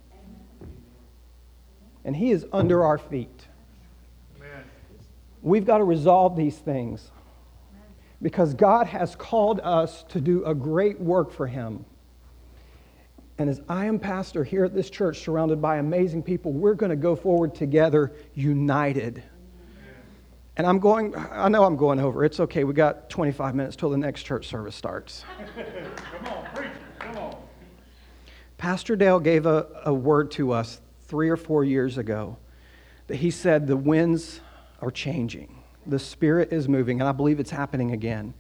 [2.05, 3.47] And he is under our feet.
[5.43, 7.13] We've got to resolve these things
[8.21, 11.85] because God has called us to do a great work for him.
[13.39, 16.91] And as I am pastor here at this church, surrounded by amazing people, we're going
[16.91, 19.23] to go forward together, united.
[20.57, 22.25] And I'm going, I know I'm going over.
[22.25, 22.65] It's okay.
[22.65, 25.25] We got 25 minutes till the next church service starts.
[25.97, 27.37] come on, preach Come on.
[28.59, 32.37] Pastor Dale gave a, a word to us three or four years ago
[33.07, 34.41] that he said the winds
[34.81, 38.35] are changing, the Spirit is moving, and I believe it's happening again.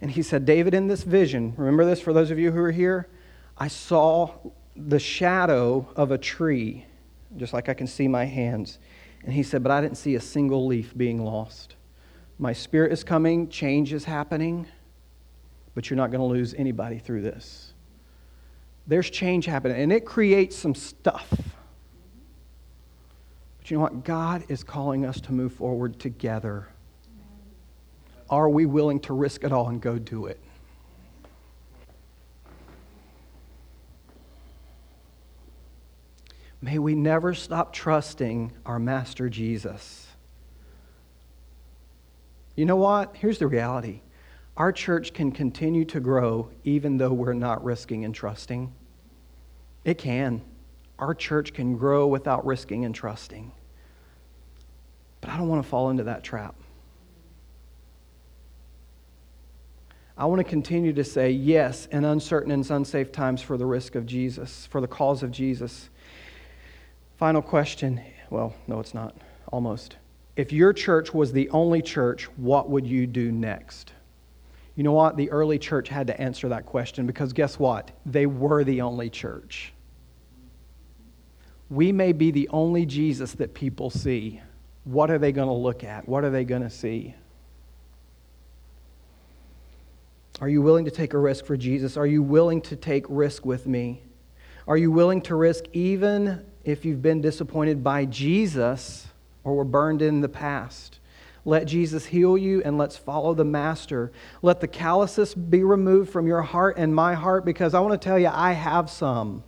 [0.00, 2.70] And he said, David, in this vision, remember this for those of you who are
[2.70, 3.08] here?
[3.58, 4.30] I saw
[4.76, 6.84] the shadow of a tree,
[7.36, 8.78] just like I can see my hands.
[9.26, 11.74] And he said, But I didn't see a single leaf being lost.
[12.38, 14.66] My spirit is coming, change is happening,
[15.74, 17.74] but you're not going to lose anybody through this.
[18.86, 21.28] There's change happening, and it creates some stuff.
[23.58, 24.04] But you know what?
[24.04, 26.68] God is calling us to move forward together.
[28.30, 30.38] Are we willing to risk it all and go do it?
[36.66, 40.04] May we never stop trusting our Master Jesus.
[42.56, 43.14] You know what?
[43.14, 44.00] Here's the reality
[44.56, 48.74] our church can continue to grow even though we're not risking and trusting.
[49.84, 50.42] It can.
[50.98, 53.52] Our church can grow without risking and trusting.
[55.20, 56.56] But I don't want to fall into that trap.
[60.18, 63.94] I want to continue to say yes in uncertain and unsafe times for the risk
[63.94, 65.90] of Jesus, for the cause of Jesus.
[67.16, 68.00] Final question.
[68.30, 69.16] Well, no, it's not.
[69.52, 69.96] Almost.
[70.36, 73.92] If your church was the only church, what would you do next?
[74.74, 75.16] You know what?
[75.16, 77.90] The early church had to answer that question because guess what?
[78.04, 79.72] They were the only church.
[81.70, 84.42] We may be the only Jesus that people see.
[84.84, 86.06] What are they going to look at?
[86.06, 87.14] What are they going to see?
[90.40, 91.96] Are you willing to take a risk for Jesus?
[91.96, 94.02] Are you willing to take risk with me?
[94.66, 99.06] Are you willing to risk even if you've been disappointed by Jesus
[99.44, 100.98] or were burned in the past?
[101.44, 104.10] Let Jesus heal you and let's follow the Master.
[104.42, 108.04] Let the calluses be removed from your heart and my heart because I want to
[108.04, 109.44] tell you, I have some.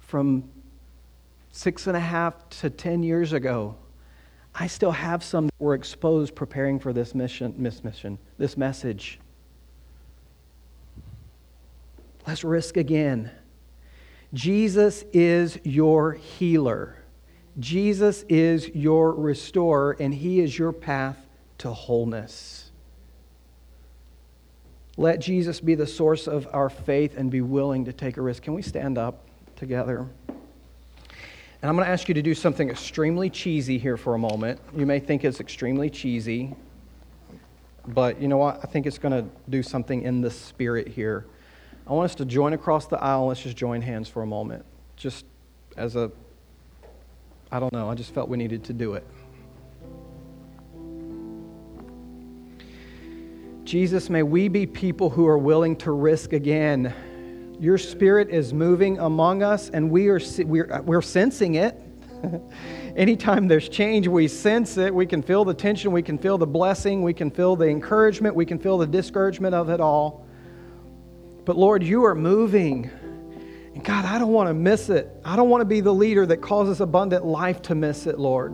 [0.00, 0.50] From
[1.50, 3.76] six and a half to ten years ago,
[4.54, 9.18] I still have some that were exposed preparing for this mission, this mission, this message.
[12.28, 13.30] Let's risk again.
[14.34, 16.94] Jesus is your healer.
[17.58, 21.16] Jesus is your restorer, and He is your path
[21.56, 22.70] to wholeness.
[24.98, 28.42] Let Jesus be the source of our faith and be willing to take a risk.
[28.42, 29.24] Can we stand up
[29.56, 30.06] together?
[30.28, 30.36] And
[31.62, 34.60] I'm going to ask you to do something extremely cheesy here for a moment.
[34.76, 36.54] You may think it's extremely cheesy,
[37.86, 38.60] but you know what?
[38.62, 41.24] I think it's going to do something in the spirit here.
[41.88, 43.28] I want us to join across the aisle.
[43.28, 44.64] Let's just join hands for a moment.
[44.96, 45.24] Just
[45.76, 46.12] as a
[47.50, 47.88] I don't know.
[47.88, 49.06] I just felt we needed to do it.
[53.64, 56.94] Jesus, may we be people who are willing to risk again.
[57.58, 61.80] Your spirit is moving among us, and we are, we're, we're sensing it.
[62.96, 64.94] Anytime there's change, we sense it.
[64.94, 68.34] We can feel the tension, we can feel the blessing, we can feel the encouragement,
[68.34, 70.27] we can feel the discouragement of it all.
[71.48, 72.90] But Lord, you are moving.
[73.74, 75.10] And God, I don't want to miss it.
[75.24, 78.52] I don't want to be the leader that causes abundant life to miss it, Lord.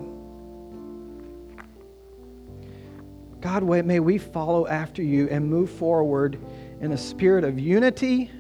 [3.40, 6.38] God, may we follow after you and move forward
[6.80, 8.30] in a spirit of unity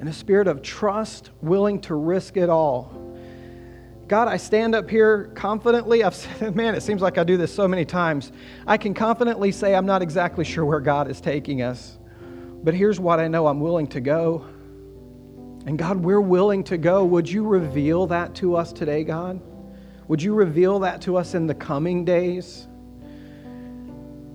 [0.00, 3.14] and a spirit of trust, willing to risk it all.
[4.08, 6.02] God, I stand up here confidently.
[6.02, 8.32] I've said, man, it seems like I do this so many times.
[8.66, 11.96] I can confidently say I'm not exactly sure where God is taking us.
[12.62, 14.44] But here's what I know I'm willing to go.
[15.66, 17.04] And God, we're willing to go.
[17.04, 19.40] Would you reveal that to us today, God?
[20.08, 22.66] Would you reveal that to us in the coming days?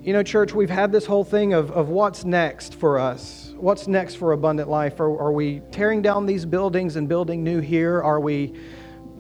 [0.01, 3.53] You know, church, we've had this whole thing of, of what's next for us.
[3.57, 4.99] What's next for abundant life?
[4.99, 8.01] Are, are we tearing down these buildings and building new here?
[8.01, 8.53] Are we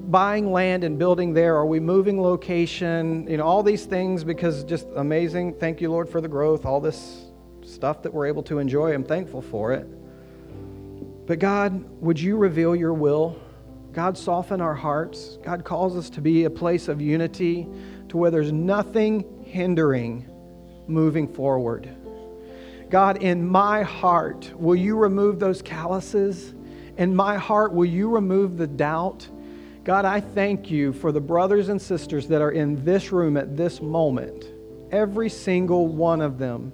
[0.07, 1.55] buying land and building there?
[1.55, 3.27] Are we moving location?
[3.27, 5.55] You know, all these things because just amazing.
[5.55, 7.24] Thank you, Lord, for the growth, all this
[7.85, 8.95] stuff that we're able to enjoy.
[8.95, 9.87] I'm thankful for it.
[11.27, 13.39] But God, would you reveal your will?
[13.93, 15.37] God, soften our hearts.
[15.43, 17.67] God calls us to be a place of unity
[18.09, 20.27] to where there's nothing hindering
[20.87, 21.95] moving forward.
[22.89, 26.55] God, in my heart, will you remove those calluses?
[26.97, 29.27] In my heart, will you remove the doubt?
[29.83, 33.55] God, I thank you for the brothers and sisters that are in this room at
[33.55, 34.43] this moment,
[34.91, 36.73] every single one of them.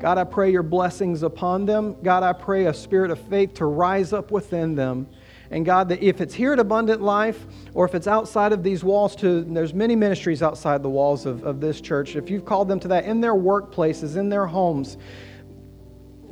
[0.00, 1.96] God, I pray your blessings upon them.
[2.02, 5.06] God, I pray a spirit of faith to rise up within them.
[5.50, 8.82] And God, that if it's here at Abundant Life or if it's outside of these
[8.82, 12.16] walls, to there's many ministries outside the walls of, of this church.
[12.16, 14.96] If you've called them to that in their workplaces, in their homes,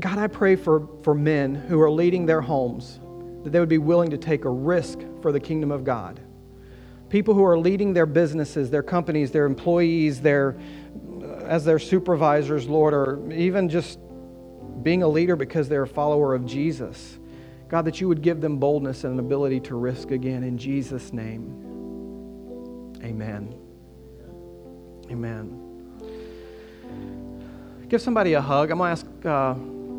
[0.01, 2.99] God, I pray for, for men who are leading their homes
[3.45, 6.21] that they would be willing to take a risk for the kingdom of God.
[7.09, 10.57] People who are leading their businesses, their companies, their employees, their
[11.53, 13.99] as their supervisors, Lord, or even just
[14.83, 17.19] being a leader because they're a follower of Jesus.
[17.69, 21.13] God, that you would give them boldness and an ability to risk again in Jesus'
[21.13, 22.97] name.
[23.05, 23.55] Amen.
[25.11, 25.59] Amen.
[27.87, 28.71] Give somebody a hug.
[28.71, 29.53] I'm going to ask uh,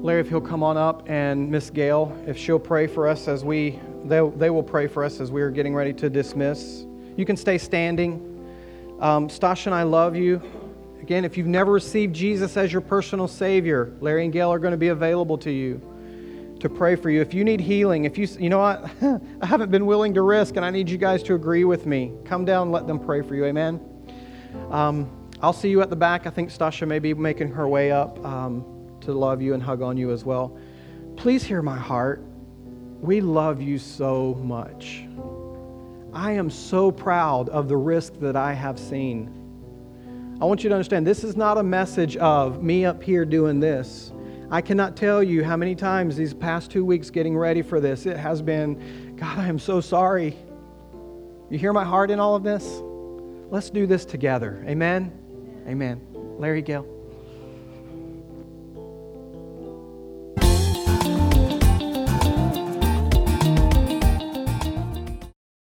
[0.03, 3.45] Larry if he'll come on up and Miss Gail if she'll pray for us as
[3.45, 6.87] we, they, they will pray for us as we are getting ready to dismiss.
[7.15, 8.31] You can stay standing.
[8.99, 10.41] Um, Stasha and I love you.
[11.03, 14.71] Again, if you've never received Jesus as your personal Savior, Larry and Gail are going
[14.71, 15.81] to be available to you
[16.61, 17.19] to pray for you.
[17.19, 18.89] If you need healing, if you, you know what,
[19.41, 22.13] I haven't been willing to risk and I need you guys to agree with me,
[22.23, 23.43] come down let them pray for you.
[23.43, 23.81] Amen.
[24.71, 26.25] Um, I'll see you at the back.
[26.25, 28.63] I think Stasha may be making her way up um,
[29.01, 30.57] to love you and hug on you as well.
[31.17, 32.23] Please hear my heart.
[33.01, 35.03] We love you so much.
[36.13, 39.42] I am so proud of the risk that I have seen
[40.43, 43.61] I want you to understand this is not a message of me up here doing
[43.61, 44.11] this.
[44.51, 48.05] I cannot tell you how many times these past two weeks getting ready for this,
[48.05, 50.35] it has been, God, I am so sorry.
[51.49, 52.81] You hear my heart in all of this?
[53.51, 54.61] Let's do this together.
[54.67, 55.13] Amen?
[55.65, 56.01] Amen.
[56.37, 56.92] Larry Gail.